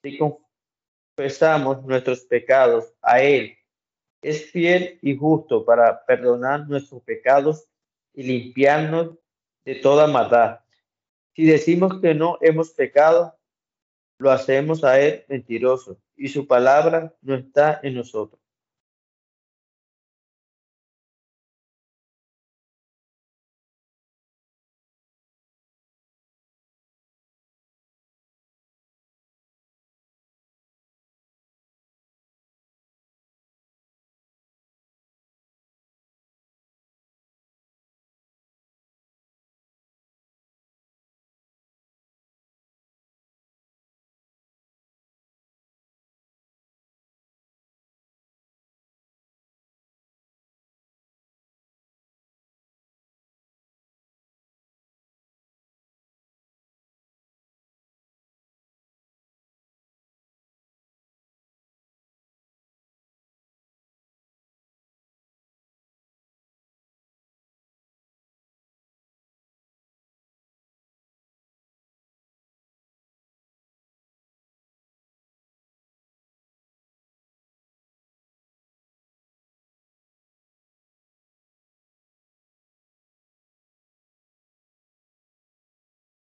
[0.03, 3.57] Si confesamos nuestros pecados a Él,
[4.23, 7.69] es fiel y justo para perdonar nuestros pecados
[8.14, 9.16] y limpiarnos
[9.64, 10.61] de toda maldad.
[11.39, 13.39] Si decimos que no hemos pecado,
[14.18, 18.43] lo hacemos a Él mentiroso y su palabra no está en nosotros.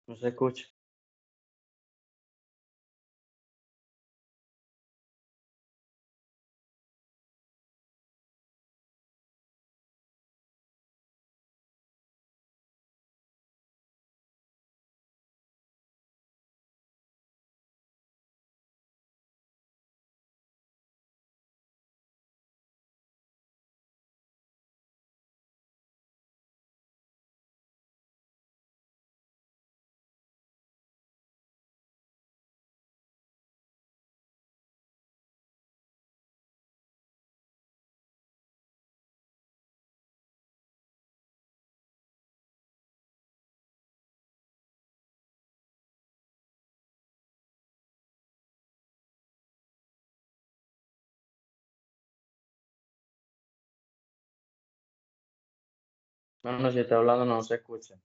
[0.09, 0.67] No se escucha.
[56.47, 58.01] No, si está hablando no se escucha.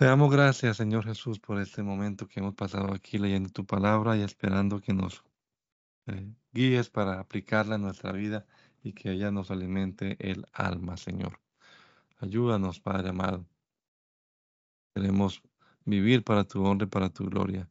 [0.00, 4.16] Te damos gracias, Señor Jesús, por este momento que hemos pasado aquí leyendo tu palabra
[4.16, 5.22] y esperando que nos
[6.06, 8.46] eh, guíes para aplicarla en nuestra vida
[8.82, 11.38] y que ella nos alimente el alma, Señor.
[12.16, 13.44] Ayúdanos, Padre amado.
[14.94, 15.42] Queremos
[15.84, 17.68] vivir para tu honra y para tu gloria,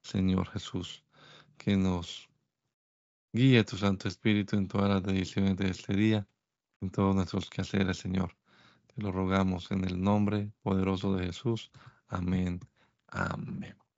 [0.00, 1.04] Señor Jesús.
[1.58, 2.30] Que nos
[3.34, 6.26] guíe tu Santo Espíritu en todas las decisiones de este día,
[6.80, 8.34] en todos nuestros quehaceres, Señor.
[8.96, 11.70] Te lo rogamos en el nombre poderoso de Jesús.
[12.08, 12.60] Amén.
[13.08, 13.76] Amén.